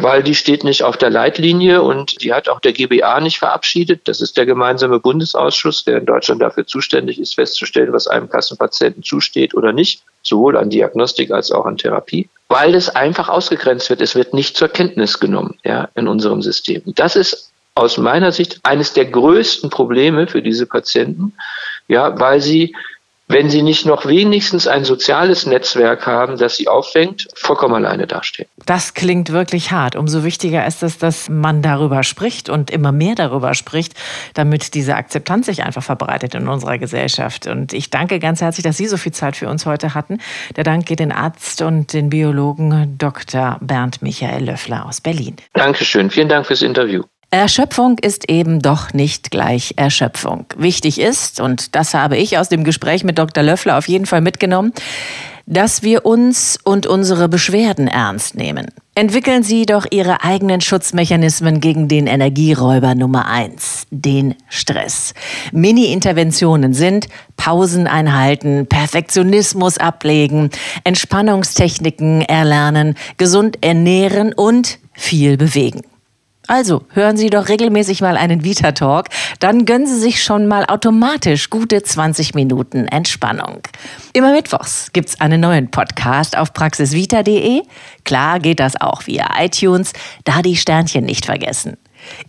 weil 0.02 0.22
die 0.22 0.34
steht 0.34 0.64
nicht 0.64 0.82
auf 0.82 0.96
der 0.96 1.10
Leitlinie 1.10 1.82
und 1.82 2.22
die 2.22 2.32
hat 2.32 2.48
auch 2.48 2.60
der 2.60 2.72
GBA 2.72 3.20
nicht 3.20 3.38
verabschiedet. 3.38 4.08
Das 4.08 4.20
ist 4.20 4.36
der 4.36 4.46
gemeinsame 4.46 5.00
Bundesausschuss, 5.00 5.84
der 5.84 5.98
in 5.98 6.06
Deutschland 6.06 6.42
dafür 6.42 6.66
zuständig 6.66 7.20
ist, 7.20 7.34
festzustellen, 7.34 7.92
was 7.92 8.06
einem 8.06 8.28
Kassenpatienten 8.28 9.02
zusteht 9.02 9.54
oder 9.54 9.72
nicht, 9.72 10.02
sowohl 10.22 10.56
an 10.56 10.70
Diagnostik 10.70 11.30
als 11.30 11.52
auch 11.52 11.66
an 11.66 11.76
Therapie 11.76 12.28
weil 12.50 12.74
es 12.74 12.88
einfach 12.88 13.28
ausgegrenzt 13.28 13.88
wird. 13.90 14.00
Es 14.02 14.16
wird 14.16 14.34
nicht 14.34 14.56
zur 14.56 14.68
Kenntnis 14.68 15.20
genommen 15.20 15.56
ja, 15.64 15.88
in 15.94 16.08
unserem 16.08 16.42
System. 16.42 16.82
Das 16.84 17.14
ist 17.14 17.52
aus 17.76 17.96
meiner 17.96 18.32
Sicht 18.32 18.58
eines 18.64 18.92
der 18.92 19.06
größten 19.06 19.70
Probleme 19.70 20.26
für 20.26 20.42
diese 20.42 20.66
Patienten, 20.66 21.32
ja, 21.86 22.18
weil 22.18 22.40
sie 22.40 22.74
wenn 23.30 23.48
sie 23.48 23.62
nicht 23.62 23.86
noch 23.86 24.06
wenigstens 24.06 24.66
ein 24.66 24.84
soziales 24.84 25.46
Netzwerk 25.46 26.06
haben, 26.06 26.36
das 26.36 26.56
sie 26.56 26.66
auffängt, 26.66 27.28
vollkommen 27.34 27.76
alleine 27.76 28.08
dastehen. 28.08 28.48
Das 28.66 28.94
klingt 28.94 29.30
wirklich 29.30 29.70
hart. 29.70 29.94
Umso 29.94 30.24
wichtiger 30.24 30.66
ist 30.66 30.82
es, 30.82 30.98
dass 30.98 31.28
man 31.28 31.62
darüber 31.62 32.02
spricht 32.02 32.48
und 32.48 32.70
immer 32.70 32.90
mehr 32.90 33.14
darüber 33.14 33.54
spricht, 33.54 33.94
damit 34.34 34.74
diese 34.74 34.96
Akzeptanz 34.96 35.46
sich 35.46 35.62
einfach 35.62 35.82
verbreitet 35.82 36.34
in 36.34 36.48
unserer 36.48 36.78
Gesellschaft. 36.78 37.46
Und 37.46 37.72
ich 37.72 37.90
danke 37.90 38.18
ganz 38.18 38.40
herzlich, 38.40 38.64
dass 38.64 38.76
Sie 38.76 38.86
so 38.86 38.96
viel 38.96 39.12
Zeit 39.12 39.36
für 39.36 39.48
uns 39.48 39.64
heute 39.64 39.94
hatten. 39.94 40.18
Der 40.56 40.64
Dank 40.64 40.86
geht 40.86 40.98
den 40.98 41.12
Arzt 41.12 41.62
und 41.62 41.92
den 41.92 42.10
Biologen 42.10 42.96
Dr. 42.98 43.58
Bernd 43.60 44.02
Michael 44.02 44.44
Löffler 44.44 44.86
aus 44.86 45.00
Berlin. 45.00 45.36
Dankeschön. 45.52 46.10
Vielen 46.10 46.28
Dank 46.28 46.46
fürs 46.46 46.62
Interview. 46.62 47.04
Erschöpfung 47.32 47.96
ist 48.00 48.28
eben 48.28 48.60
doch 48.60 48.92
nicht 48.92 49.30
gleich 49.30 49.74
Erschöpfung. 49.76 50.46
Wichtig 50.56 51.00
ist, 51.00 51.40
und 51.40 51.76
das 51.76 51.94
habe 51.94 52.16
ich 52.16 52.38
aus 52.38 52.48
dem 52.48 52.64
Gespräch 52.64 53.04
mit 53.04 53.18
Dr. 53.18 53.44
Löffler 53.44 53.78
auf 53.78 53.86
jeden 53.86 54.06
Fall 54.06 54.20
mitgenommen, 54.20 54.72
dass 55.46 55.84
wir 55.84 56.06
uns 56.06 56.58
und 56.64 56.86
unsere 56.86 57.28
Beschwerden 57.28 57.86
ernst 57.86 58.34
nehmen. 58.34 58.66
Entwickeln 58.96 59.44
Sie 59.44 59.64
doch 59.64 59.86
Ihre 59.90 60.24
eigenen 60.24 60.60
Schutzmechanismen 60.60 61.60
gegen 61.60 61.86
den 61.86 62.08
Energieräuber 62.08 62.96
Nummer 62.96 63.26
eins, 63.26 63.86
den 63.92 64.34
Stress. 64.48 65.14
Mini-Interventionen 65.52 66.72
sind 66.74 67.08
Pausen 67.36 67.86
einhalten, 67.86 68.66
Perfektionismus 68.66 69.78
ablegen, 69.78 70.50
Entspannungstechniken 70.82 72.22
erlernen, 72.22 72.96
gesund 73.18 73.58
ernähren 73.64 74.32
und 74.32 74.80
viel 74.92 75.36
bewegen. 75.36 75.82
Also 76.50 76.82
hören 76.88 77.16
Sie 77.16 77.30
doch 77.30 77.48
regelmäßig 77.48 78.00
mal 78.00 78.16
einen 78.16 78.42
Vita 78.42 78.72
Talk, 78.72 79.06
dann 79.38 79.66
gönnen 79.66 79.86
Sie 79.86 80.00
sich 80.00 80.20
schon 80.20 80.48
mal 80.48 80.64
automatisch 80.64 81.48
gute 81.48 81.80
20 81.80 82.34
Minuten 82.34 82.88
Entspannung. 82.88 83.60
Immer 84.14 84.32
mittwochs 84.32 84.90
gibt's 84.92 85.20
einen 85.20 85.40
neuen 85.40 85.70
Podcast 85.70 86.36
auf 86.36 86.52
praxisvita.de. 86.52 87.62
Klar 88.04 88.40
geht 88.40 88.58
das 88.58 88.80
auch 88.80 89.06
via 89.06 89.28
iTunes, 89.38 89.92
da 90.24 90.42
die 90.42 90.56
Sternchen 90.56 91.04
nicht 91.04 91.26
vergessen. 91.26 91.76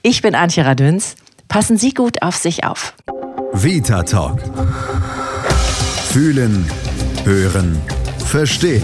Ich 0.03 0.21
bin 0.21 0.36
Antje 0.36 0.65
Radüns. 0.65 1.15
Passen 1.47 1.77
Sie 1.77 1.91
gut 1.91 2.21
auf 2.21 2.36
sich 2.36 2.63
auf. 2.63 2.93
Vita 3.53 4.03
Talk. 4.03 4.39
Fühlen, 6.12 6.63
hören, 7.25 7.81
verstehen. 8.23 8.84